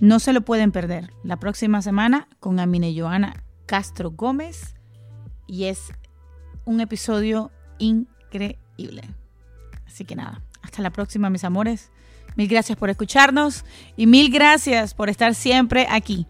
No 0.00 0.18
se 0.18 0.32
lo 0.32 0.42
pueden 0.42 0.72
perder. 0.72 1.12
La 1.22 1.38
próxima 1.38 1.82
semana 1.82 2.28
con 2.40 2.60
Amine 2.60 2.94
Joana 2.98 3.44
Castro 3.66 4.10
Gómez. 4.10 4.74
Y 5.46 5.64
es 5.64 5.92
un 6.64 6.80
episodio 6.80 7.50
increíble. 7.78 9.02
Así 9.86 10.04
que 10.04 10.16
nada, 10.16 10.42
hasta 10.62 10.82
la 10.82 10.90
próxima, 10.90 11.30
mis 11.30 11.44
amores. 11.44 11.90
Mil 12.34 12.48
gracias 12.48 12.76
por 12.76 12.90
escucharnos 12.90 13.64
y 13.96 14.06
mil 14.06 14.30
gracias 14.30 14.92
por 14.92 15.08
estar 15.08 15.34
siempre 15.34 15.86
aquí. 15.88 16.26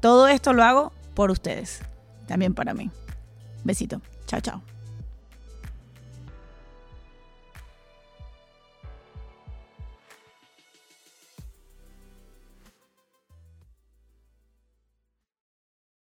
Todo 0.00 0.28
esto 0.28 0.52
lo 0.52 0.62
hago 0.62 0.92
por 1.14 1.30
ustedes, 1.30 1.80
también 2.28 2.54
para 2.54 2.72
mí. 2.72 2.90
Besito. 3.64 4.00
Chao, 4.26 4.40
chao. 4.40 4.62